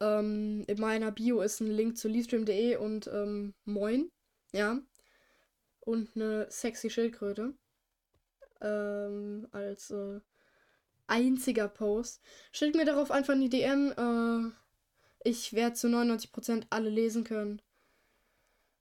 [0.00, 4.10] Ähm, in meiner Bio ist ein Link zu Leastream.de und ähm, Moin.
[4.52, 4.80] Ja.
[5.80, 7.54] Und eine sexy Schildkröte.
[8.60, 10.20] Ähm, als äh,
[11.06, 12.20] einziger Post.
[12.52, 13.92] Schickt mir darauf einfach eine DM.
[13.96, 14.50] Äh,
[15.24, 17.62] ich werde zu 99% alle lesen können.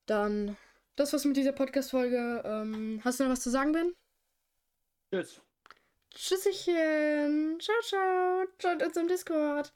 [0.05, 0.57] Dann,
[0.95, 2.41] das war's mit dieser Podcast-Folge.
[2.45, 3.93] Ähm, hast du noch was zu sagen, Ben?
[5.11, 5.41] Tschüss.
[6.14, 7.59] Tschüsschen.
[7.59, 8.45] Ciao, ciao.
[8.59, 9.74] Joint uns im Discord.